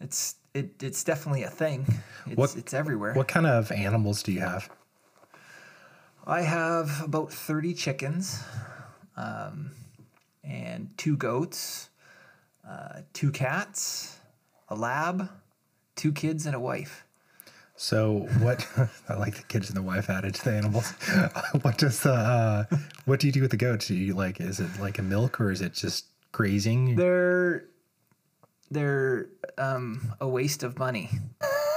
[0.00, 1.86] it's it, it's definitely a thing.
[2.26, 3.14] It's, What- it's everywhere.
[3.14, 4.68] What kind of animals do you have?
[6.26, 8.42] I have about 30 chickens
[9.16, 9.70] um,
[10.44, 11.88] and two goats,
[12.68, 14.18] uh, two cats,
[14.68, 15.30] a lab,
[15.96, 17.04] two kids, and a wife.
[17.78, 18.66] So what?
[19.08, 20.90] I like the kids and the wife added to the animals.
[21.62, 22.12] what does the?
[22.12, 22.64] Uh,
[23.04, 23.86] what do you do with the goats?
[23.86, 24.40] Do you like?
[24.40, 26.96] Is it like a milk or is it just grazing?
[26.96, 27.66] They're
[28.68, 31.08] they're um, a waste of money.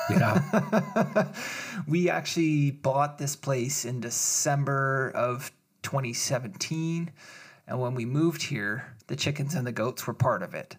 [0.09, 1.31] yeah.
[1.87, 5.51] We actually bought this place in December of
[5.83, 7.11] 2017,
[7.67, 10.77] and when we moved here, the chickens and the goats were part of it.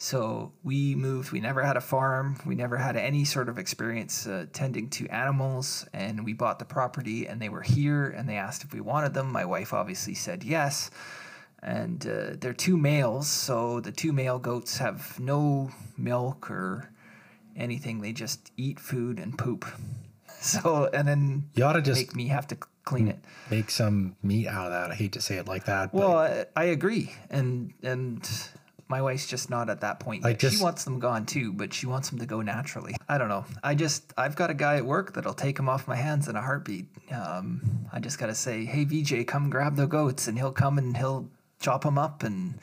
[0.00, 1.32] So we moved.
[1.32, 2.36] We never had a farm.
[2.46, 6.64] We never had any sort of experience uh, tending to animals, and we bought the
[6.64, 9.32] property, and they were here, and they asked if we wanted them.
[9.32, 10.92] My wife obviously said yes,
[11.64, 16.88] and uh, they're two males, so the two male goats have no milk or
[17.56, 18.00] anything.
[18.00, 19.64] They just eat food and poop.
[20.40, 23.18] So and then You ought to just make me have to clean it.
[23.50, 24.92] make some meat out of that.
[24.92, 25.90] I hate to say it like that.
[25.90, 28.22] But Well, I, I agree, and and
[28.88, 31.72] my wife's just not at that point I just- she wants them gone too, but
[31.74, 32.94] she wants them to go naturally.
[33.08, 33.44] I don't know.
[33.62, 36.36] I just I've got a guy at work that'll take them off my hands in
[36.36, 36.86] a heartbeat.
[37.12, 37.60] Um,
[37.92, 41.28] I just gotta say, hey VJ, come grab the goats, and he'll come and he'll
[41.60, 42.58] chop them up and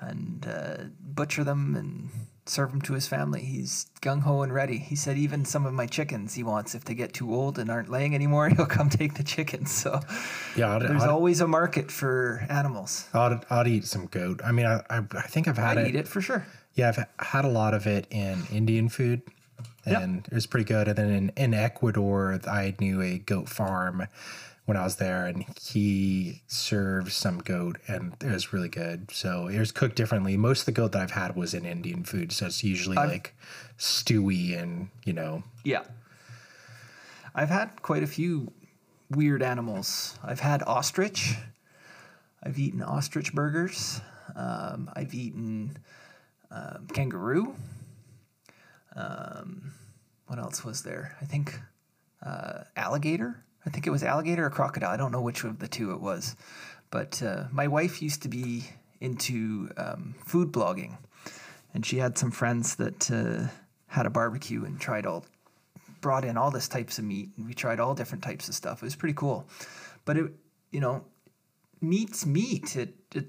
[0.00, 2.10] and uh, butcher them and
[2.48, 3.42] serve them to his family.
[3.42, 4.78] He's gung ho and ready.
[4.78, 7.70] He said even some of my chickens he wants if they get too old and
[7.70, 9.70] aren't laying anymore, he'll come take the chickens.
[9.72, 10.00] So
[10.56, 13.08] yeah, I'd, there's I'd, always a market for animals.
[13.12, 14.40] I'd, I'd eat some goat.
[14.44, 15.88] I mean, I, I, I think I've had I'd it.
[15.90, 16.46] eat it for sure.
[16.74, 19.22] Yeah, I've had a lot of it in Indian food,
[19.86, 20.02] Yep.
[20.02, 20.88] and it was pretty good.
[20.88, 24.06] And then in, in Ecuador, I knew a goat farm
[24.66, 29.10] when I was there, and he served some goat, and it was really good.
[29.12, 30.36] So it was cooked differently.
[30.36, 33.34] Most of the goat that I've had was in Indian food, so it's usually like
[33.78, 35.44] stewy and you know.
[35.64, 35.82] Yeah.
[37.34, 38.52] I've had quite a few
[39.10, 40.18] weird animals.
[40.24, 41.34] I've had ostrich.
[42.42, 44.00] I've eaten ostrich burgers.
[44.34, 45.76] Um, I've eaten
[46.50, 47.54] um, kangaroo.
[48.94, 49.72] Um,
[50.26, 51.16] what else was there?
[51.20, 51.60] I think
[52.24, 53.44] uh, alligator.
[53.66, 54.90] I think it was alligator or crocodile.
[54.90, 56.36] I don't know which of the two it was.
[56.90, 58.64] But uh, my wife used to be
[59.00, 60.96] into um, food blogging,
[61.74, 63.48] and she had some friends that uh,
[63.88, 65.26] had a barbecue and tried all,
[66.00, 68.82] brought in all this types of meat, and we tried all different types of stuff.
[68.82, 69.46] It was pretty cool,
[70.04, 70.32] but it,
[70.70, 71.04] you know,
[71.80, 72.76] meat's meat.
[72.76, 73.26] It it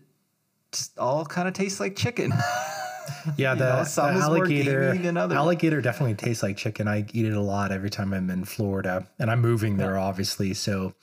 [0.97, 2.31] all kind of tastes like chicken.
[3.37, 4.93] Yeah, the, know, the alligator
[5.35, 6.87] alligator definitely tastes like chicken.
[6.87, 10.53] I eat it a lot every time I'm in Florida, and I'm moving there obviously,
[10.53, 10.93] so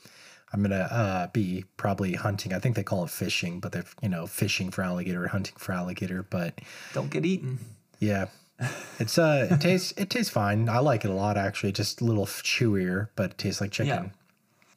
[0.52, 2.52] I'm gonna uh, be probably hunting.
[2.52, 5.72] I think they call it fishing, but they're you know fishing for alligator, hunting for
[5.72, 6.22] alligator.
[6.22, 6.61] But
[6.92, 7.59] don't get eaten.
[8.00, 8.26] yeah,
[8.98, 10.68] it's uh it tastes it tastes fine.
[10.68, 11.72] I like it a lot actually.
[11.72, 14.12] Just a little chewier, but it tastes like chicken.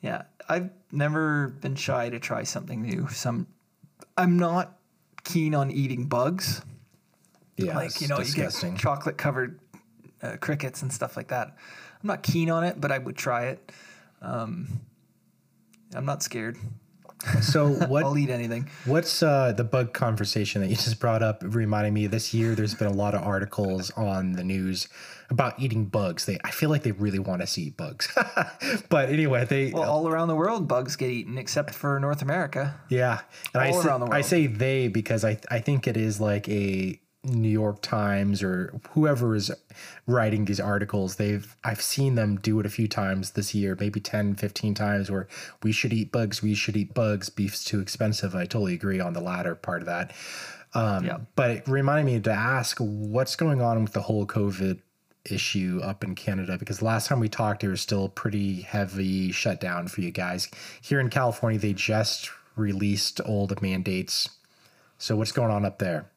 [0.02, 0.24] Yeah.
[0.50, 3.08] I've never been shy to try something new.
[3.10, 3.48] Some,
[4.18, 4.78] I'm not
[5.24, 6.62] keen on eating bugs.
[7.58, 8.72] Yeah, like you know, disgusting.
[8.72, 9.60] you get chocolate covered
[10.22, 11.48] uh, crickets and stuff like that.
[11.48, 13.72] I'm not keen on it, but I would try it.
[14.22, 14.82] Um,
[15.94, 16.58] I'm not scared.
[17.42, 18.04] So what?
[18.04, 18.70] I'll eat anything.
[18.86, 21.42] What's uh, the bug conversation that you just brought up?
[21.44, 24.88] Reminding me this year, there's been a lot of articles on the news
[25.30, 26.26] about eating bugs.
[26.26, 28.08] They, I feel like they really want us to eat bugs.
[28.90, 29.72] but anyway, they.
[29.72, 32.80] Well, all around the world, bugs get eaten except for North America.
[32.90, 33.22] yeah,
[33.54, 36.22] and I all say, around the I say they because I I think it is
[36.22, 39.52] like a New York Times or whoever is
[40.06, 41.16] writing these articles.
[41.16, 45.12] They've I've seen them do it a few times this year, maybe 10, 15 times
[45.12, 45.28] where
[45.64, 48.36] we should eat bugs, we should eat bugs, beef's too expensive.
[48.36, 50.14] I totally agree on the latter part of that.
[50.74, 51.18] Um, Yeah.
[51.36, 54.80] But it reminded me to ask what's going on with the whole COVID
[55.26, 59.88] issue up in Canada because last time we talked, there was still pretty heavy shutdown
[59.88, 60.50] for you guys.
[60.82, 64.30] Here in California, they just released all the mandates.
[64.98, 66.10] So what's going on up there?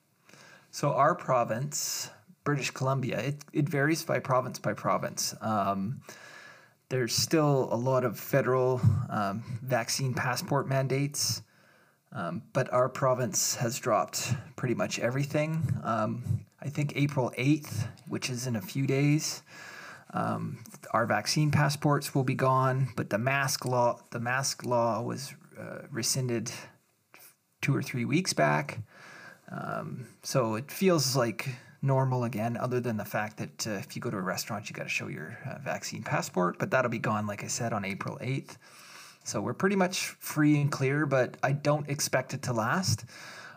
[0.72, 2.10] So our province,
[2.44, 5.34] British Columbia, it, it varies by province by province.
[5.40, 6.00] Um,
[6.90, 11.42] there's still a lot of federal um, vaccine passport mandates,
[12.12, 15.62] um, but our province has dropped pretty much everything.
[15.82, 19.42] Um, I think April 8th, which is in a few days,
[20.12, 20.58] um,
[20.92, 25.82] our vaccine passports will be gone, but the mask law, the mask law was uh,
[25.90, 26.50] rescinded
[27.60, 28.78] two or three weeks back.
[29.50, 31.48] Um, so it feels like
[31.82, 34.74] normal again, other than the fact that uh, if you go to a restaurant, you
[34.74, 36.58] got to show your uh, vaccine passport.
[36.58, 38.56] But that'll be gone, like I said, on April 8th.
[39.24, 43.04] So we're pretty much free and clear, but I don't expect it to last.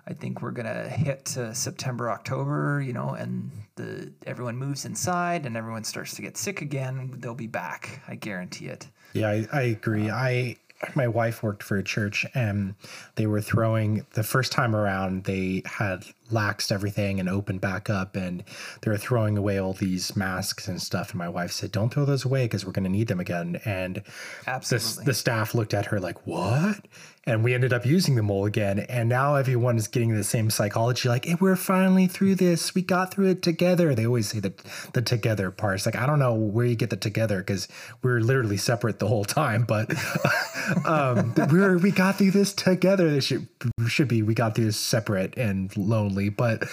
[0.06, 5.46] I think we're gonna hit uh, September, October, you know, and the everyone moves inside
[5.46, 7.16] and everyone starts to get sick again.
[7.20, 8.02] They'll be back.
[8.08, 8.88] I guarantee it.
[9.14, 10.10] Yeah, I, I agree.
[10.10, 10.58] I
[10.96, 12.76] my wife worked for a church and
[13.16, 18.16] they were throwing the first time around they had laxed everything and opened back up
[18.16, 18.44] and
[18.82, 21.12] they were throwing away all these masks and stuff.
[21.12, 23.62] And my wife said don't throw those away because we're going to need them again.
[23.66, 24.04] And the,
[24.48, 25.06] Absolutely.
[25.06, 26.86] the staff looked at her like what?
[27.26, 28.80] And we ended up using them all again.
[28.80, 32.76] And now everyone is getting the same psychology like hey, we're finally through this.
[32.76, 33.96] We got through it together.
[33.96, 34.54] They always say the,
[34.94, 37.68] the together parts like i don't know where you get the together because
[38.02, 39.92] we're literally separate the whole time but
[40.86, 43.10] um we're we got through this together.
[43.10, 43.48] This should
[43.88, 46.64] should be we got through this separate and lonely but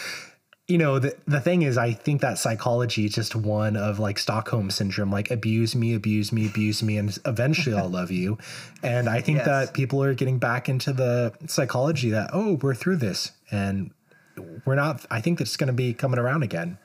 [0.69, 4.19] you know the, the thing is i think that psychology is just one of like
[4.19, 8.39] stockholm syndrome like abuse me abuse me abuse me and eventually i'll love you
[8.83, 9.47] and i think Yes.
[9.47, 13.91] that people are getting back into the psychology that oh we're through this and
[14.65, 16.79] we're not i think that's going to be coming around again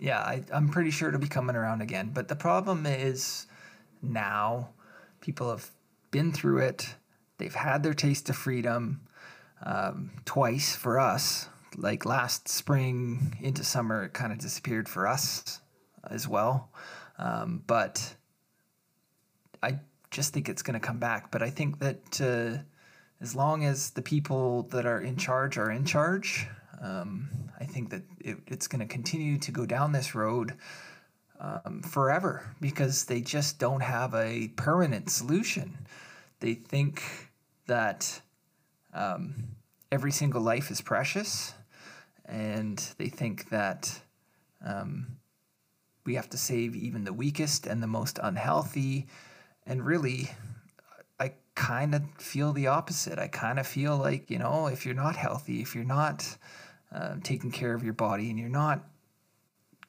[0.00, 2.10] Yeah, I, I'm pretty sure it'll be coming around again.
[2.14, 3.46] But the problem is
[4.00, 4.68] now
[5.20, 5.70] people have
[6.12, 6.94] been through it.
[7.38, 9.00] They've had their taste of freedom
[9.64, 11.48] um, twice for us.
[11.76, 15.60] Like last spring into summer, it kind of disappeared for us
[16.10, 16.70] as well.
[17.18, 18.14] Um, but
[19.62, 21.30] I just think it's going to come back.
[21.30, 22.62] But I think that uh,
[23.20, 26.46] as long as the people that are in charge are in charge,
[26.80, 30.54] um, I think that it, it's going to continue to go down this road
[31.40, 35.78] um, forever because they just don't have a permanent solution.
[36.40, 37.02] They think
[37.66, 38.20] that
[38.94, 39.48] um,
[39.90, 41.54] every single life is precious,
[42.28, 44.00] and they think that
[44.64, 45.18] um,
[46.04, 49.06] we have to save even the weakest and the most unhealthy.
[49.66, 50.30] And really,
[51.18, 53.18] I kind of feel the opposite.
[53.18, 56.36] I kind of feel like, you know, if you're not healthy, if you're not
[56.94, 58.84] uh, taking care of your body and you're not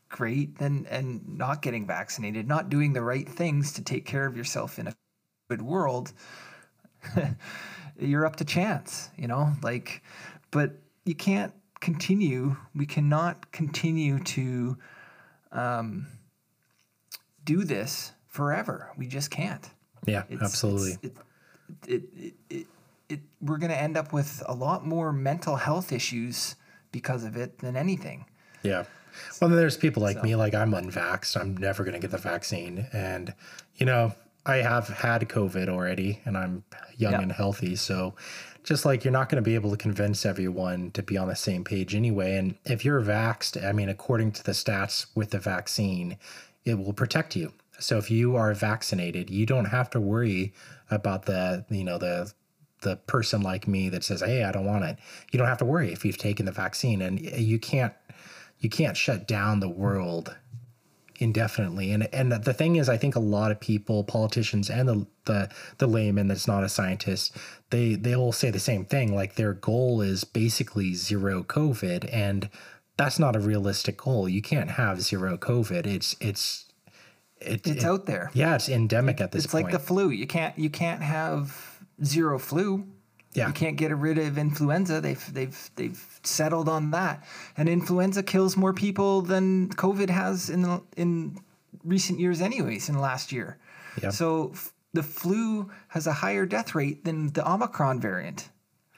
[0.09, 4.35] great, then and not getting vaccinated, not doing the right things to take care of
[4.35, 4.95] yourself in a
[5.49, 6.13] good world,
[7.99, 9.53] you're up to chance, you know?
[9.61, 10.03] Like,
[10.51, 10.73] but
[11.05, 14.77] you can't continue, we cannot continue to
[15.51, 16.07] um,
[17.43, 18.91] do this forever.
[18.97, 19.69] We just can't.
[20.05, 21.23] yeah It's- absolutely it's-
[21.87, 22.67] It, it, it, it,
[23.09, 26.55] it, we're going to end up with a lot more mental health issues
[26.91, 28.25] because of it than anything.
[28.63, 28.85] Yeah.
[29.39, 31.39] Well, there's people like me, like I'm unvaxxed.
[31.39, 32.87] I'm never going to get the vaccine.
[32.91, 33.33] And,
[33.75, 34.13] you know,
[34.45, 36.63] I have had COVID already and I'm
[36.97, 37.21] young Yeah.
[37.21, 37.75] and healthy.
[37.75, 38.15] So
[38.63, 41.35] just like you're not going to be able to convince everyone to be on the
[41.35, 42.35] same page anyway.
[42.37, 46.17] And if you're vaxxed, I mean, according to the stats with the vaccine,
[46.65, 47.53] it will protect you.
[47.79, 50.53] So if you are vaccinated, you don't have to worry
[50.91, 52.31] about the, you know, the,
[52.81, 54.97] the person like me that says, "Hey, I don't want it."
[55.31, 57.93] You don't have to worry if you've taken the vaccine, and eh, you can't
[58.59, 60.35] you can't shut down the world
[61.19, 61.91] indefinitely.
[61.91, 65.49] And and the thing is, I think a lot of people, politicians, and the the
[65.77, 67.35] the layman that's not a scientist,
[67.69, 69.13] they they all say the same thing.
[69.13, 72.49] Like their goal is basically zero COVID, and
[72.97, 74.27] that's not a realistic goal.
[74.27, 75.85] You can't have zero COVID.
[75.85, 76.65] It's it's
[77.39, 78.31] it, it's it, out there.
[78.33, 79.67] Yeah, it's endemic at this it's point.
[79.67, 80.09] It's like the flu.
[80.09, 82.87] You can't you can't have zero flu.
[83.33, 83.47] Yeah.
[83.47, 85.01] You can't get rid of influenza.
[85.01, 87.23] They've they've they've settled on that.
[87.57, 91.37] And influenza kills more people than COVID has in in
[91.83, 93.57] recent years anyways in the last year.
[94.01, 94.09] Yeah.
[94.09, 98.49] So f- the flu has a higher death rate than the Omicron variant.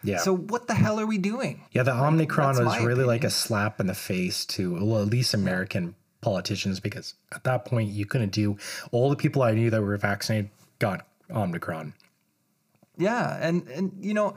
[0.03, 0.17] Yeah.
[0.17, 1.63] So what the hell are we doing?
[1.71, 3.07] Yeah, the Omicron was really opinion.
[3.07, 7.65] like a slap in the face to well, at least American politicians because at that
[7.65, 8.57] point you couldn't do
[8.91, 11.93] all the people I knew that were vaccinated got Omicron.
[12.97, 14.35] Yeah, and and you know,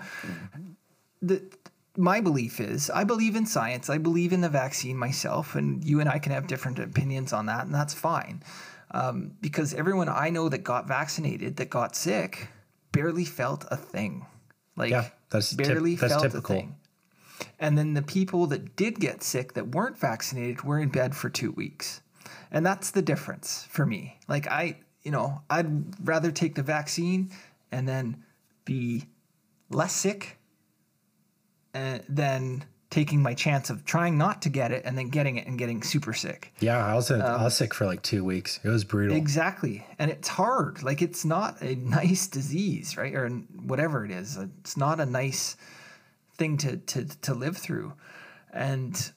[1.20, 1.42] the
[1.96, 3.90] my belief is I believe in science.
[3.90, 7.46] I believe in the vaccine myself, and you and I can have different opinions on
[7.46, 8.42] that, and that's fine.
[8.90, 12.48] Um, because everyone I know that got vaccinated, that got sick,
[12.92, 14.26] barely felt a thing.
[14.76, 16.57] Like yeah, that's barely tip, that's felt typical.
[16.57, 16.76] a thing.
[17.59, 21.28] And then the people that did get sick that weren't vaccinated were in bed for
[21.28, 22.00] two weeks.
[22.50, 24.18] And that's the difference for me.
[24.28, 27.30] Like I, you know, I'd rather take the vaccine
[27.72, 28.22] and then
[28.64, 29.04] be
[29.70, 30.38] less sick
[31.74, 35.46] uh, than taking my chance of trying not to get it and then getting it
[35.48, 36.54] and getting super sick.
[36.60, 38.60] Yeah, I was um, I was sick for like two weeks.
[38.62, 39.16] It was brutal.
[39.16, 40.82] Exactly, and it's hard.
[40.82, 43.14] Like it's not a nice disease, right?
[43.14, 44.36] Or whatever it is.
[44.36, 45.56] It's not a nice
[46.36, 47.94] thing to to to live through.
[48.52, 49.10] And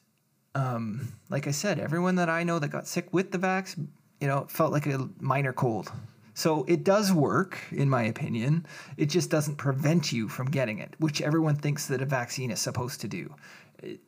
[0.56, 3.78] um, like I said, everyone that I know that got sick with the vax,
[4.20, 5.92] you know, felt like a minor cold.
[6.38, 8.64] So it does work, in my opinion.
[8.96, 12.60] It just doesn't prevent you from getting it, which everyone thinks that a vaccine is
[12.60, 13.34] supposed to do.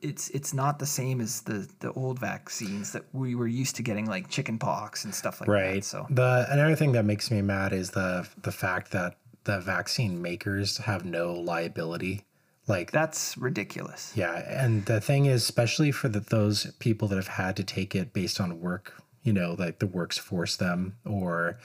[0.01, 3.83] It's it's not the same as the the old vaccines that we were used to
[3.83, 5.75] getting, like chicken pox and stuff like right.
[5.75, 5.83] that.
[5.83, 10.21] So the another thing that makes me mad is the the fact that the vaccine
[10.21, 12.23] makers have no liability.
[12.65, 14.13] Like that's ridiculous.
[14.15, 17.93] Yeah, and the thing is, especially for the, those people that have had to take
[17.93, 21.57] it based on work, you know, like the works force them or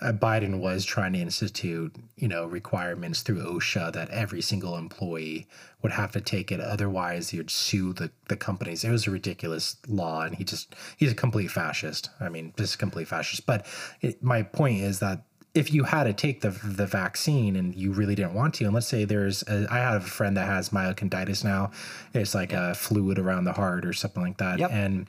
[0.00, 5.48] uh, Biden was trying to institute, you know, requirements through OSHA that every single employee
[5.82, 6.60] would have to take it.
[6.60, 8.84] Otherwise, you'd sue the, the companies.
[8.84, 12.10] It was a ridiculous law, and he just he's a complete fascist.
[12.20, 13.46] I mean, just a complete fascist.
[13.46, 13.66] But
[14.00, 17.92] it, my point is that if you had to take the the vaccine and you
[17.92, 20.70] really didn't want to, and let's say there's, a, I have a friend that has
[20.70, 21.72] myocarditis now,
[22.14, 24.70] it's like a fluid around the heart or something like that, yep.
[24.70, 25.08] and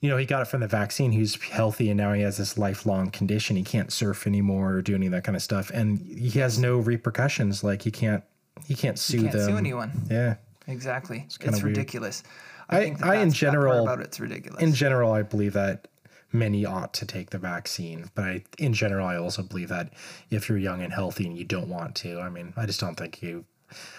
[0.00, 1.12] you know, he got it from the vaccine.
[1.12, 3.56] He's healthy, and now he has this lifelong condition.
[3.56, 6.58] He can't surf anymore or do any of that kind of stuff, and he has
[6.58, 7.62] no repercussions.
[7.62, 8.24] Like he can't,
[8.66, 9.50] he can't sue he can't them.
[9.50, 9.92] Sue anyone.
[10.10, 10.36] Yeah,
[10.66, 11.24] exactly.
[11.26, 12.22] It's, it's ridiculous.
[12.70, 14.62] I, I, think I in general about it's ridiculous.
[14.62, 15.88] In general, I believe that
[16.32, 19.92] many ought to take the vaccine, but I, in general, I also believe that
[20.30, 22.94] if you're young and healthy and you don't want to, I mean, I just don't
[22.94, 23.44] think you.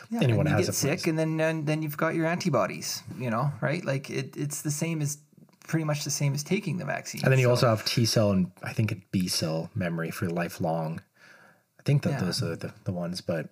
[0.10, 3.04] Yeah, anyone you has get a sick, and then and then you've got your antibodies.
[3.18, 3.86] You know, right?
[3.86, 5.20] Like it, it's the same as
[5.72, 7.22] pretty much the same as taking the vaccine.
[7.24, 10.11] And then you so, also have T cell and I think a B cell memory
[10.11, 11.01] for lifelong.
[11.80, 12.19] I think that Yeah.
[12.26, 13.47] those are the, the ones, but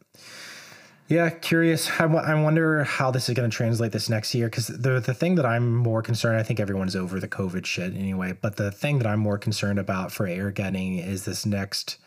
[1.07, 1.89] yeah, curious.
[1.89, 4.99] I, w- I wonder how this is going to translate this next year because the
[4.99, 6.37] the thing that I'm more concerned.
[6.37, 9.79] I think everyone's over the COVID shit anyway, but the thing that I'm more concerned
[9.79, 11.97] about for air getting is this next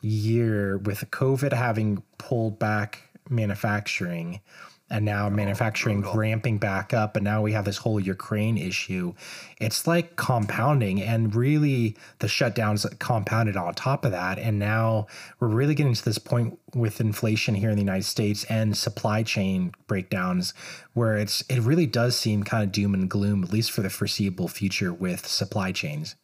[0.00, 4.40] year with COVID having pulled back manufacturing
[4.88, 6.18] and now oh, manufacturing brutal.
[6.18, 9.14] ramping back up and now we have this whole Ukraine issue.
[9.60, 15.06] It's like compounding and really the shutdowns compounded on top of that and now
[15.40, 19.22] we're really getting to this point with inflation here in the United States and supply
[19.22, 20.54] chain breakdowns
[20.92, 23.90] where it's it really does seem kind of doom and gloom at least for the
[23.90, 26.14] foreseeable future with supply chains.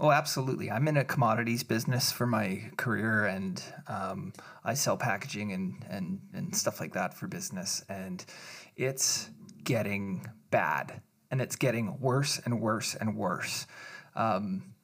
[0.00, 0.70] Oh, absolutely.
[0.70, 4.32] I'm in a commodities business for my career, and um,
[4.64, 7.84] I sell packaging and, and, and stuff like that for business.
[7.88, 8.24] And
[8.76, 9.28] it's
[9.64, 13.66] getting bad, and it's getting worse and worse and worse.
[14.14, 14.74] Um,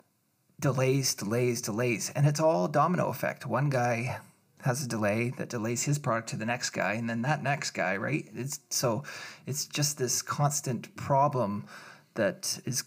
[0.59, 3.47] delays, delays, delays, and it's all domino effect.
[3.47, 4.19] One guy
[4.63, 7.71] has a delay that delays his product to the next guy, and then that next
[7.71, 8.25] guy, right?
[8.35, 9.05] It's so
[9.47, 11.67] it's just this constant problem
[12.15, 12.83] that is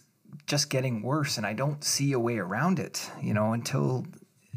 [0.46, 4.06] just getting worse and I don't see a way around it, you know, until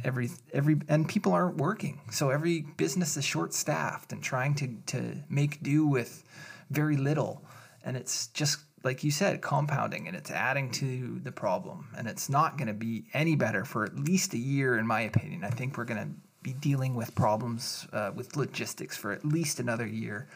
[0.03, 2.01] every every and people aren't working.
[2.11, 6.23] So every business is short staffed and trying to to make do with
[6.69, 7.43] very little.
[7.83, 11.89] And it's just like you said, compounding and it's adding to the problem.
[11.95, 15.01] And it's not going to be any better for at least a year, in my
[15.01, 15.43] opinion.
[15.43, 16.09] I think we're going to
[16.41, 20.27] be dealing with problems uh, with logistics for at least another year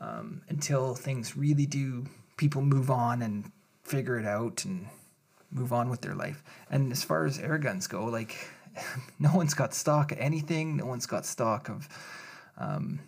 [0.00, 2.04] um, until things really do,
[2.36, 3.50] people move on and
[3.86, 4.86] figure it out and
[5.50, 6.42] move on with their life.
[6.70, 8.36] And as far as air guns go, like
[9.18, 10.76] no one's got stock of anything.
[10.76, 11.88] No one's got stock of
[12.58, 13.00] um,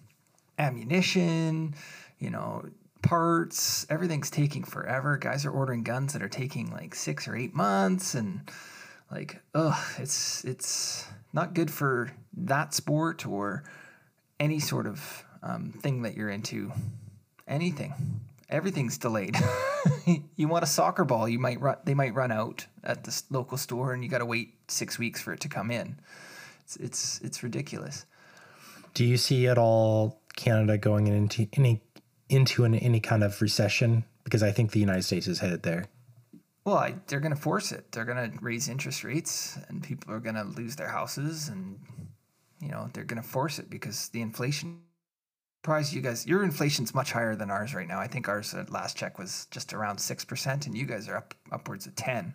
[0.59, 1.75] ammunition.
[2.19, 2.65] You know,
[3.03, 3.87] parts.
[3.91, 5.17] Everything's taking forever.
[5.17, 8.41] Guys are ordering guns that are taking like six or eight months, and
[9.11, 13.65] like, ugh, it's it's not good for that sport or
[14.41, 16.73] any sort of um, thing that you're into.
[17.47, 17.95] Anything,
[18.49, 19.37] everything's delayed.
[20.37, 21.77] you want a soccer ball, you might run.
[21.85, 25.21] They might run out at the local store, and you got to wait six weeks
[25.21, 25.99] for it to come in.
[26.65, 28.07] It's it's it's ridiculous.
[28.95, 31.83] Do you see at all Canada going into any
[32.29, 34.05] into an, any kind of recession?
[34.25, 35.87] Because I think the United States is headed there.
[36.65, 37.93] Well, I, they're going to force it.
[37.93, 41.79] They're going to raise interest rates, and people are going to lose their houses, and
[42.61, 44.81] you know they're going to force it because the inflation.
[45.65, 46.25] Surprise you guys!
[46.25, 47.99] Your inflation's much higher than ours right now.
[47.99, 51.17] I think ours at last check was just around six percent, and you guys are
[51.17, 52.33] up upwards of ten.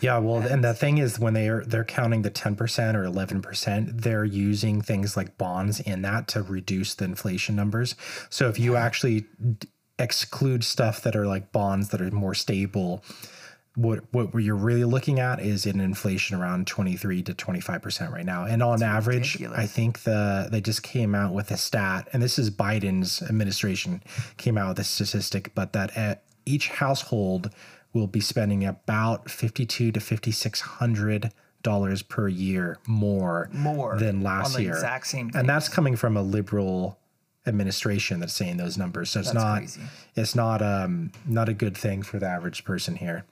[0.00, 2.96] Yeah, well, and, and the thing is, when they are they're counting the ten percent
[2.96, 7.94] or eleven percent, they're using things like bonds in that to reduce the inflation numbers.
[8.30, 9.26] So if you actually
[9.98, 13.04] exclude stuff that are like bonds that are more stable,
[13.74, 18.26] what what you're really looking at is an inflation around 23 to 25 percent right
[18.26, 18.44] now.
[18.44, 19.58] And on That's average ridiculous.
[19.58, 24.02] i think the they just came out with a stat and this is biden's administration
[24.36, 27.50] came out with a statistic but that at each household
[27.94, 34.72] will be spending about 52 to 5600 dollars per year more more than last year.
[34.72, 36.98] exact same and that's coming from a liberal
[37.46, 39.10] administration that's saying those numbers.
[39.10, 39.80] So it's that's not crazy.
[40.14, 43.24] it's not um not a good thing for the average person here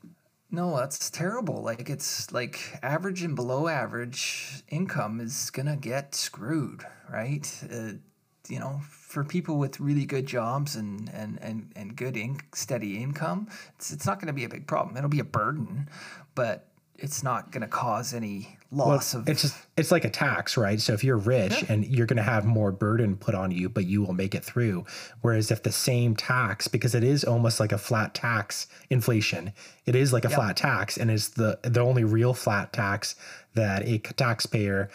[0.50, 1.62] no, that's terrible.
[1.62, 7.48] Like it's like average and below average income is gonna get screwed, right?
[7.72, 7.92] Uh,
[8.48, 13.02] you know, for people with really good jobs and and and and good in, steady
[13.02, 14.96] income, it's it's not gonna be a big problem.
[14.96, 15.88] It'll be a burden,
[16.34, 20.56] but it's not to cause any loss well, of it's just it's like a tax
[20.56, 20.80] right?
[20.80, 21.72] So if you're rich yeah.
[21.72, 24.44] and you're going to have more burden put on you but you will make it
[24.44, 24.84] through.
[25.22, 29.52] Whereas if the same tax because it is almost like a flat tax inflation
[29.86, 33.16] it is like a flat tax and is the the only real flat tax
[33.54, 34.88] that a taxpayer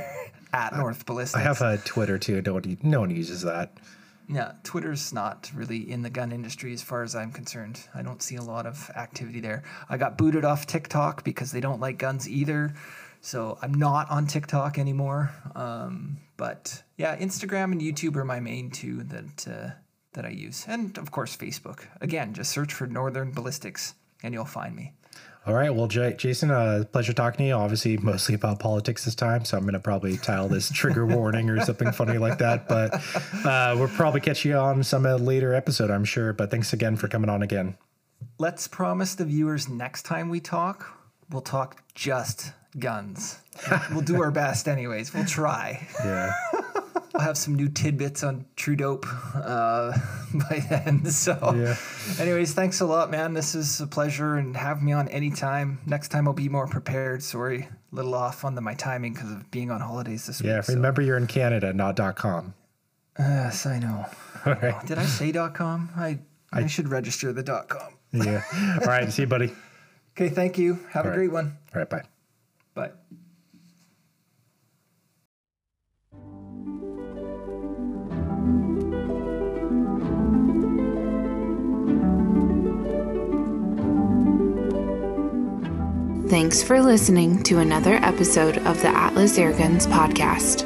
[0.54, 1.40] at North Ballistics.
[1.40, 2.44] I have a Twitter too.
[2.44, 3.74] One, no one uses that.
[4.32, 7.80] Yeah, Twitter's not really in the gun industry as far as I'm concerned.
[7.96, 9.64] I don't see a lot of activity there.
[9.90, 12.74] I got booted off TikTok because they don't like guns either.
[13.22, 15.32] So I'm not on TikTok anymore.
[15.56, 19.70] Um, but yeah, Instagram and YouTube are my main two that uh,
[20.14, 21.86] that I use, and of course Facebook.
[22.00, 24.94] Again, just search for Northern Ballistics and you'll find me.
[25.46, 25.74] All right.
[25.74, 27.54] Well, J- Jason, uh, pleasure talking to you.
[27.54, 29.46] Obviously, mostly about politics this time.
[29.46, 32.68] So I'm going to probably tile this trigger warning or something funny like that.
[32.68, 32.94] But
[33.46, 36.34] uh, we'll probably catch you on some uh, later episode, I'm sure.
[36.34, 37.78] But thanks again for coming on again.
[38.38, 40.94] Let's promise the viewers next time we talk,
[41.30, 43.40] we'll talk just guns.
[43.92, 45.14] we'll do our best, anyways.
[45.14, 45.88] We'll try.
[46.04, 46.34] Yeah.
[47.16, 49.06] I'll have some new tidbits on True Dope
[49.36, 49.98] uh,
[50.34, 51.06] by then.
[51.06, 51.76] So, Yeah.
[52.24, 53.34] anyways, thanks a lot, man.
[53.34, 55.80] This is a pleasure, and have me on anytime.
[55.86, 57.24] Next time I'll be more prepared.
[57.24, 60.58] Sorry, a little off on the, my timing because of being on holidays this Yeah.
[60.58, 60.66] week.
[60.66, 62.54] so- Remember, you're in Canada, not .com.
[63.18, 64.06] Yes, I know.
[64.46, 64.86] All right.
[64.86, 65.90] Did I say .com?
[65.98, 66.20] I
[66.54, 67.94] I should register the .com.
[68.14, 68.42] Yeah.
[68.82, 69.12] All right.
[69.12, 69.52] See you, buddy.
[70.18, 70.80] Okay, thank you.
[70.92, 71.16] Have a right.
[71.16, 71.56] great one.
[71.74, 71.90] All right.
[71.90, 72.04] Bye.
[72.74, 72.92] Bye.
[86.30, 90.64] Thanks for listening to another episode of the Atlas Airguns podcast.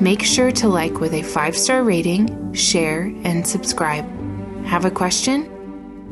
[0.00, 4.06] Make sure to like with a five star rating, share, and subscribe.
[4.66, 5.50] Have a question?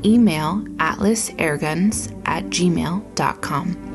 [0.04, 3.87] Email atlasairguns at gmail.com.